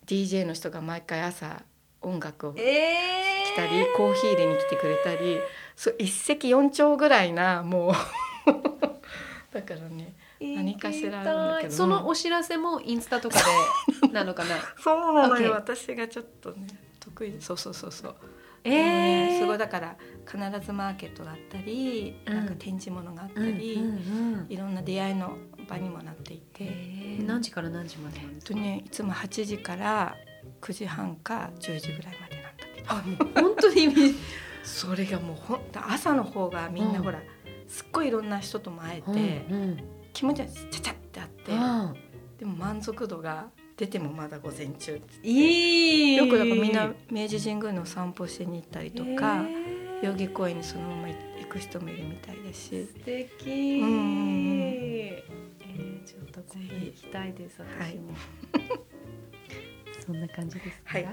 [0.06, 1.62] DJ の人が毎回朝
[2.00, 5.40] 音楽を来えーたり、コーヒー入れに来てくれたり
[5.76, 7.92] そう一石四鳥ぐらいなもう。
[9.52, 11.72] だからね何かしらあるんだけど。
[11.72, 13.38] そのお知らせもインスタとか
[14.02, 14.56] でなのかな？
[14.82, 16.66] そうなのよ、OK 私がちょっとね
[17.00, 18.14] 得意そうそうそうそう。
[18.64, 19.38] えー。
[19.38, 19.96] すごいだから
[20.26, 22.34] 必ずマーケットがあったり、うん。
[22.34, 23.90] なんか展示物があったうんり、うんう
[24.42, 24.46] ん。
[24.48, 25.36] いろんな出会いの
[25.68, 27.24] 場にもなっていて、えー。
[27.24, 28.20] 何時から何時まで？
[28.44, 30.16] とねいつも8時から
[30.60, 32.33] 9時半か10時ぐらいまで
[32.86, 34.14] あもう本当にみ
[34.62, 37.04] それがもうほん朝の方がみんなうん。
[37.04, 37.20] ほら、
[37.68, 39.78] すっごいいろんな人とも会えて、うん
[40.12, 41.94] 気持ちはちゃちゃってあって、うん。
[42.38, 46.16] でも満足度が出てもまだ午前中いい。
[46.16, 50.02] よくだからみんな明治神宮の散歩しに行ったりとか、えー。
[50.02, 51.14] 代々木公園にそのまま行
[51.48, 52.86] く人もいるみたいですし。
[52.86, 54.60] 素敵、うんうんうん。
[54.60, 55.44] えー
[56.04, 58.12] ちょっと今度行きたいです私も、
[60.04, 60.92] そんな感じですか？
[60.92, 61.04] はい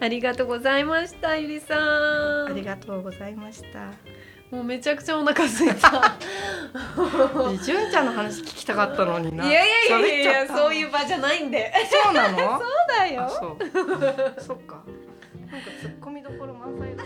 [0.00, 3.92] ありがとうございましたゆりさんありがとうございました。
[4.50, 6.18] もうめちゃくちゃお腹空いた
[7.64, 9.46] 純ちゃんの話聞きたかったのにな。
[9.48, 11.72] いやいやいやいやそういう場じゃないんで
[12.04, 12.36] そうなの？
[12.36, 13.56] そうだあよそう。
[14.42, 14.82] そっか。
[15.50, 17.04] なんか突っ込みどころ満載だ。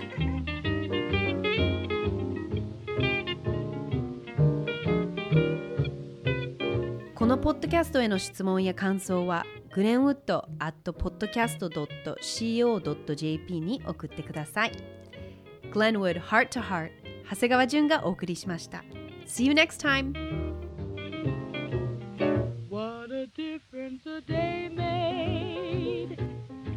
[7.14, 9.46] このポッドキャストへの質問や感想は
[9.76, 14.72] グレンウッド at podcast.co.jp に送ってください
[15.70, 16.92] Glenwood Heart to Heart
[17.28, 18.82] 長谷川淳がお送りしました
[19.26, 20.14] See you next time!
[22.70, 26.16] What a difference a day made.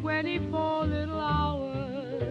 [0.02, 2.22] 24 little hours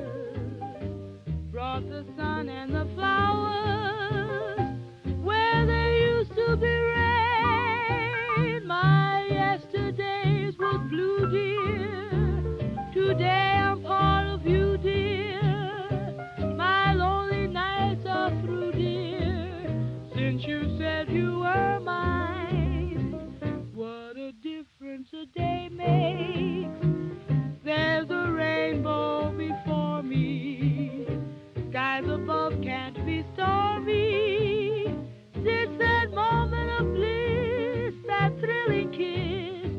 [1.51, 4.08] brought the sun and the flowers
[25.35, 26.87] day makes.
[27.65, 31.07] There's a rainbow before me.
[31.71, 34.87] Skies above can't be stormy.
[35.35, 39.73] It's that moment of bliss, that thrilling kiss.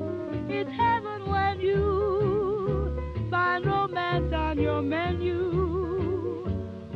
[0.49, 6.45] It's heaven when you find romance on your menu.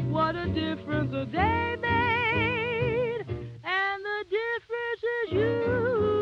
[0.09, 3.25] What a difference a day made,
[3.63, 6.12] and the difference is you.